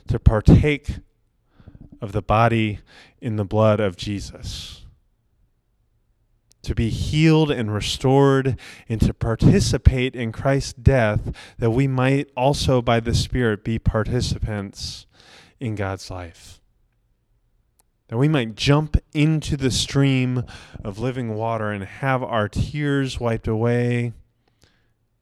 to 0.08 0.18
partake 0.18 0.98
of 2.02 2.12
the 2.12 2.24
body 2.24 2.80
in 3.22 3.36
the 3.36 3.46
blood 3.46 3.80
of 3.80 3.96
Jesus, 3.96 4.86
to 6.64 6.74
be 6.74 6.90
healed 6.90 7.52
and 7.52 7.72
restored, 7.72 8.60
and 8.90 9.00
to 9.02 9.14
participate 9.14 10.16
in 10.16 10.32
Christ's 10.32 10.74
death, 10.74 11.36
that 11.60 11.70
we 11.70 11.88
might 11.88 12.30
also, 12.36 12.82
by 12.82 13.00
the 13.00 13.14
Spirit, 13.14 13.64
be 13.64 13.78
participants 13.78 15.06
in 15.60 15.76
God's 15.76 16.10
life. 16.10 16.60
That 18.08 18.18
we 18.18 18.28
might 18.28 18.56
jump 18.56 18.98
into 19.14 19.58
the 19.58 19.72
stream 19.72 20.44
of 20.84 21.00
living 21.00 21.36
water 21.36 21.72
and 21.72 21.84
have 21.84 22.22
our 22.22 22.48
tears 22.48 23.20
wiped 23.20 23.48
away 23.48 24.14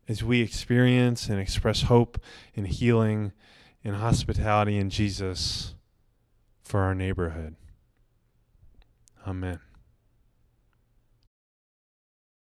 as 0.08 0.24
we 0.24 0.42
experience 0.42 1.30
and 1.30 1.40
express 1.40 1.84
hope 1.84 2.20
and 2.56 2.68
healing 2.68 3.32
and 3.84 3.96
hospitality 3.96 4.78
in 4.78 4.90
Jesus 4.90 5.76
for 6.62 6.82
our 6.82 6.94
neighborhood. 6.94 7.56
Amen. 9.26 9.60